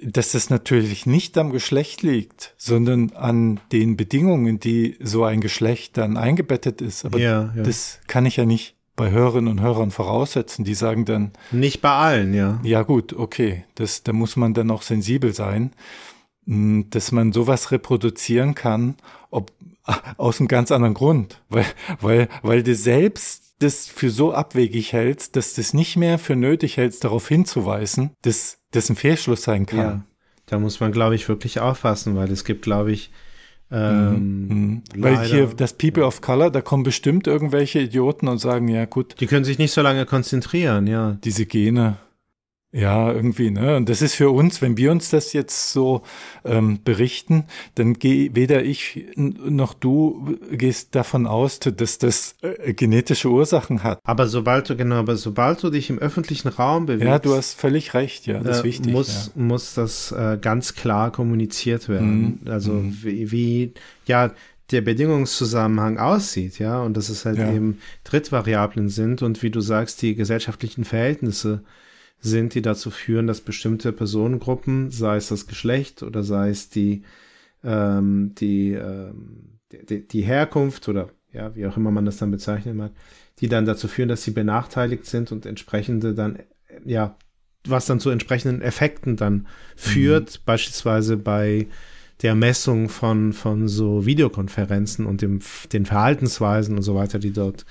dass 0.03 0.33
das 0.33 0.51
natürlich 0.51 1.07
nicht 1.07 1.39
am 1.39 1.51
Geschlecht 1.51 2.03
liegt, 2.03 2.55
sondern 2.57 3.13
an 3.13 3.61
den 3.71 3.97
Bedingungen, 3.97 4.59
die 4.59 4.97
so 5.01 5.25
ein 5.25 5.41
Geschlecht 5.41 5.97
dann 5.97 6.17
eingebettet 6.17 6.81
ist. 6.81 7.05
Aber 7.05 7.19
ja, 7.19 7.53
ja. 7.55 7.63
das 7.63 8.01
kann 8.07 8.27
ich 8.27 8.37
ja 8.37 8.45
nicht 8.45 8.75
bei 8.97 9.11
Hörerinnen 9.11 9.51
und 9.51 9.61
Hörern 9.61 9.91
voraussetzen. 9.91 10.65
Die 10.65 10.75
sagen 10.75 11.05
dann. 11.05 11.33
Nicht 11.53 11.81
bei 11.81 11.91
allen, 11.91 12.35
ja. 12.35 12.61
Ja, 12.63 12.83
gut, 12.83 13.13
okay. 13.13 13.65
Das, 13.75 14.03
da 14.03 14.13
muss 14.13 14.37
man 14.37 14.55
dann 14.55 14.71
auch 14.71 14.83
sensibel 14.83 15.33
sein, 15.33 15.73
hm, 16.47 16.87
dass 16.91 17.13
man 17.13 17.33
sowas 17.33 17.71
reproduzieren 17.71 18.55
kann, 18.55 18.97
ob, 19.31 19.53
aus 20.17 20.41
einem 20.41 20.49
ganz 20.49 20.71
anderen 20.73 20.95
Grund, 20.95 21.41
weil, 21.49 21.67
weil, 22.01 22.29
weil 22.43 22.63
du 22.63 22.75
selbst 22.75 23.55
das 23.61 23.87
für 23.87 24.11
so 24.11 24.33
abwegig 24.33 24.93
hältst, 24.93 25.37
dass 25.37 25.55
du 25.55 25.61
es 25.61 25.75
nicht 25.75 25.97
mehr 25.97 26.19
für 26.19 26.37
nötig 26.37 26.77
hältst, 26.77 27.05
darauf 27.05 27.29
hinzuweisen, 27.29 28.11
dass 28.23 28.59
das 28.73 28.91
ein 28.91 28.97
Fehlschluss 28.97 29.43
sein 29.45 29.67
kann. 29.67 29.79
Ja, 29.79 30.03
da 30.47 30.59
muss 30.59 30.81
man, 30.81 30.91
glaube 30.93 31.15
ich, 31.15 31.29
wirklich 31.29 31.61
aufpassen, 31.61 32.17
weil 32.17 32.31
es 32.31 32.45
gibt, 32.45 32.63
glaube 32.63 32.93
ich, 32.93 33.11
Ähm, 33.71 34.47
Mhm. 34.49 34.83
Weil 34.99 35.15
leider- 35.15 35.25
hier 35.25 35.47
das 35.57 35.73
People 35.73 36.05
of 36.05 36.21
Color, 36.21 36.51
da 36.51 36.61
kommen 36.61 36.83
bestimmt 36.85 37.27
irgendwelche 37.27 37.81
Idioten 37.81 38.29
und 38.29 38.39
sagen, 38.39 38.69
ja 38.69 38.85
gut, 38.85 39.17
Die 39.21 39.27
können 39.27 39.45
sich 39.45 39.59
nicht 39.59 39.73
so 39.73 39.81
lange 39.81 40.05
konzentrieren, 40.07 40.87
ja. 40.87 41.17
diese 41.25 41.47
Gene. 41.47 41.97
Ja, 42.77 43.13
irgendwie, 43.13 43.53
ne? 43.53 43.77
Und 43.77 43.89
das 43.89 44.03
ist 44.03 44.17
für 44.17 44.31
uns, 44.31 44.61
wenn 44.61 44.77
wir 44.77 44.91
uns 44.91 45.09
das 45.09 45.33
jetzt 45.33 45.71
so 45.73 46.03
ähm, 46.45 46.81
berichten, 46.85 47.45
dann 47.77 47.95
geh 47.95 48.31
weder 48.35 48.65
ich 48.65 49.07
noch 49.15 49.75
du 49.75 50.37
gehst 50.51 50.93
davon 50.97 51.29
aus, 51.29 51.61
dass 51.61 51.99
das 51.99 52.35
äh, 52.43 52.75
genetische 52.75 53.31
Ursachen 53.31 53.85
hat. 53.85 54.01
Aber 54.03 54.27
sobald 54.27 54.69
du, 54.69 54.77
genau, 54.77 54.97
aber 54.97 55.15
sobald 55.17 55.63
du 55.63 55.71
dich 55.71 55.89
im 55.89 56.01
öffentlichen 56.01 56.49
Raum 56.49 56.87
bewegst, 56.87 57.07
Ja, 57.07 57.19
du 57.21 57.37
hast 57.37 57.55
völlig 57.55 57.95
recht, 57.95 58.27
ja, 58.27 58.41
das 58.41 58.57
ist 58.59 58.63
äh, 58.65 58.67
wichtig. 58.67 58.93
muss, 58.93 59.31
muss 59.37 59.75
das 59.75 60.11
äh, 60.11 60.37
ganz 60.41 60.75
klar 60.75 61.13
kommuniziert 61.13 61.89
werden. 61.89 62.41
Mhm. 62.45 62.51
Also 62.51 62.73
Mhm. 62.73 62.99
wie, 63.03 63.31
wie, 63.31 63.73
ja, 64.07 64.33
der 64.73 64.81
Bedingungszusammenhang 64.81 65.99
aussieht, 65.99 66.59
ja, 66.59 66.81
und 66.81 66.97
dass 66.97 67.09
es 67.09 67.25
halt 67.25 67.39
Ja. 67.39 67.53
eben 67.53 67.79
Drittvariablen 68.03 68.89
sind 68.89 69.23
und 69.23 69.43
wie 69.45 69.51
du 69.51 69.61
sagst, 69.61 70.03
die 70.03 70.17
gesellschaftlichen 70.17 70.85
Verhältnisse 70.85 71.63
sind, 72.21 72.55
die 72.55 72.63
dazu 72.63 72.91
führen, 72.91 73.27
dass 73.27 73.41
bestimmte 73.41 73.93
Personengruppen, 73.93 74.91
sei 74.91 75.17
es 75.17 75.29
das 75.29 75.47
Geschlecht 75.47 76.03
oder 76.03 76.23
sei 76.23 76.51
es 76.51 76.71
die, 76.71 77.03
ähm, 77.63 78.35
die, 78.37 78.73
ähm, 78.73 79.59
die, 79.71 80.07
die 80.07 80.23
Herkunft 80.23 80.89
oder 80.89 81.11
ja, 81.33 81.55
wie 81.55 81.67
auch 81.67 81.77
immer 81.77 81.91
man 81.91 82.05
das 82.05 82.17
dann 82.17 82.31
bezeichnen 82.31 82.77
mag, 82.77 82.93
die 83.41 83.49
dann 83.49 83.67
dazu 83.67 83.89
führen, 83.89 84.09
dass 84.09 84.23
sie 84.23 84.31
benachteiligt 84.31 85.05
sind 85.05 85.33
und 85.33 85.45
entsprechende 85.47 86.15
dann, 86.15 86.39
ja, 86.85 87.17
was 87.67 87.87
dann 87.87 88.01
zu 88.01 88.11
entsprechenden 88.11 88.63
Effekten 88.63 89.17
dann 89.17 89.47
führt, 89.75 90.45
beispielsweise 90.45 91.17
bei 91.17 91.67
der 92.23 92.35
Messung 92.35 92.89
von, 92.89 93.33
von 93.33 93.69
so 93.69 94.07
Videokonferenzen 94.07 95.07
und 95.07 95.23
dem, 95.23 95.41
den 95.73 95.87
Verhaltensweisen 95.87 96.77
und 96.77 96.83
so 96.83 96.95
weiter, 96.95 97.19
die 97.19 97.33
dort, 97.33 97.67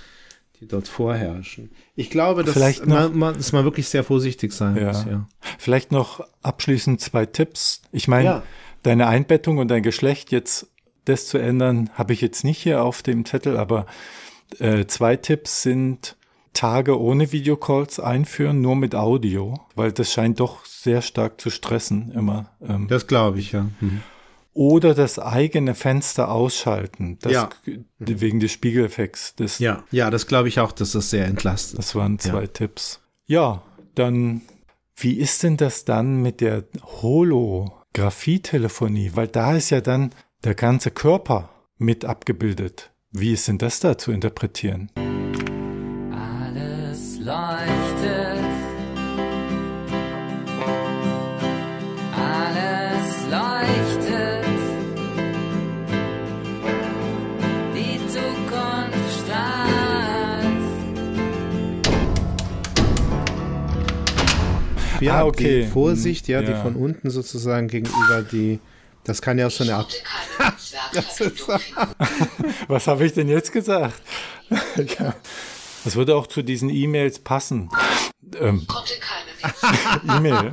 die 0.64 0.68
dort 0.68 0.88
vorherrschen. 0.88 1.72
Ich 1.96 2.10
glaube, 2.10 2.44
dass 2.44 2.54
Vielleicht 2.54 2.86
noch- 2.86 2.96
man, 3.10 3.18
man, 3.18 3.34
dass 3.36 3.52
man 3.52 3.64
wirklich 3.64 3.88
sehr 3.88 4.04
vorsichtig 4.04 4.52
sein 4.54 4.76
Ja. 4.78 4.88
muss, 4.88 5.06
ja. 5.06 5.28
Vielleicht 5.60 5.92
noch 5.92 6.26
abschließend 6.42 7.00
zwei 7.02 7.26
Tipps. 7.26 7.82
Ich 7.92 8.08
meine, 8.08 8.26
Ja. 8.26 8.44
deine 8.84 9.08
Einbettung 9.08 9.58
und 9.60 9.68
dein 9.70 9.84
Geschlecht 9.84 10.32
jetzt 10.32 10.68
das 11.06 11.28
zu 11.28 11.38
ändern, 11.38 11.90
habe 11.94 12.14
ich 12.14 12.22
jetzt 12.22 12.44
nicht 12.44 12.60
hier 12.60 12.84
auf 12.84 13.02
dem 13.04 13.26
Zettel, 13.26 13.58
aber 13.58 13.86
äh, 14.60 14.86
zwei 14.86 15.16
Tipps 15.18 15.64
sind 15.64 16.16
Tage 16.54 17.00
ohne 17.00 17.32
Videocalls 17.32 18.00
einführen, 18.00 18.62
nur 18.62 18.76
mit 18.76 18.94
Audio, 18.94 19.56
weil 19.76 19.92
das 19.92 20.14
scheint 20.14 20.40
doch 20.40 20.64
sehr 20.66 21.02
stark 21.02 21.42
zu 21.42 21.50
stressen 21.50 22.12
immer. 22.12 22.52
Ähm, 22.62 22.88
Das 22.88 23.08
glaube 23.08 23.40
ich, 23.40 23.52
ja. 23.54 23.66
Oder 24.54 24.94
das 24.94 25.20
eigene 25.20 25.76
Fenster 25.76 26.32
ausschalten, 26.32 27.18
das, 27.22 27.34
Ja. 27.34 27.50
wegen 27.98 28.40
des 28.40 28.52
Spiegeleffekts. 28.52 29.36
Das, 29.36 29.60
Ja, 29.60 29.84
ja, 29.92 30.10
das 30.12 30.28
glaube 30.28 30.48
ich 30.48 30.60
auch, 30.60 30.72
dass 30.72 30.92
das 30.92 31.10
sehr 31.10 31.26
entlastet. 31.26 31.80
Das 31.80 31.96
waren 31.96 32.20
zwei 32.20 32.46
Tipps. 32.48 33.02
Ja, 33.26 33.64
dann, 33.96 34.42
wie 34.96 35.14
ist 35.14 35.42
denn 35.44 35.58
das 35.58 35.86
dann 35.86 36.22
mit 36.22 36.40
der 36.42 36.66
Holographie-Telefonie? 37.02 39.12
Weil 39.16 39.28
da 39.28 39.56
ist 39.56 39.70
ja 39.72 39.82
dann 39.82 40.12
der 40.44 40.56
ganze 40.56 40.92
Körper 40.92 41.50
mit 41.78 42.06
abgebildet. 42.06 42.92
Wie 43.12 43.34
ist 43.34 43.48
denn 43.48 43.58
das 43.58 43.80
da 43.80 43.98
zu 43.98 44.12
interpretieren? 44.12 44.92
Ja, 65.06 65.20
Ah, 65.20 65.26
okay. 65.26 65.62
die 65.64 65.68
Vorsicht, 65.68 66.28
ja, 66.28 66.42
die 66.42 66.52
Ja. 66.52 66.62
von 66.62 66.76
unten 66.76 67.10
sozusagen 67.10 67.68
gegenüber 67.68 68.22
die, 68.22 68.60
das 69.04 69.22
kann 69.22 69.38
ja 69.38 69.48
auch 69.48 69.52
so 69.52 69.64
eine 69.64 69.76
Art, 69.76 69.94
Was 72.68 72.88
habe 72.88 73.06
ich 73.06 73.14
denn 73.14 73.28
jetzt 73.30 73.52
gesagt? 73.52 74.02
ja. 75.00 75.16
Das 75.84 75.96
würde 75.96 76.16
auch 76.16 76.28
zu 76.28 76.42
diesen 76.44 76.70
E-Mails 76.70 77.20
passen. 77.20 77.70
Ähm, 78.40 78.66
konnte 78.68 78.94
keine 79.00 79.54
Witze. 79.54 80.18
E-Mail. 80.18 80.52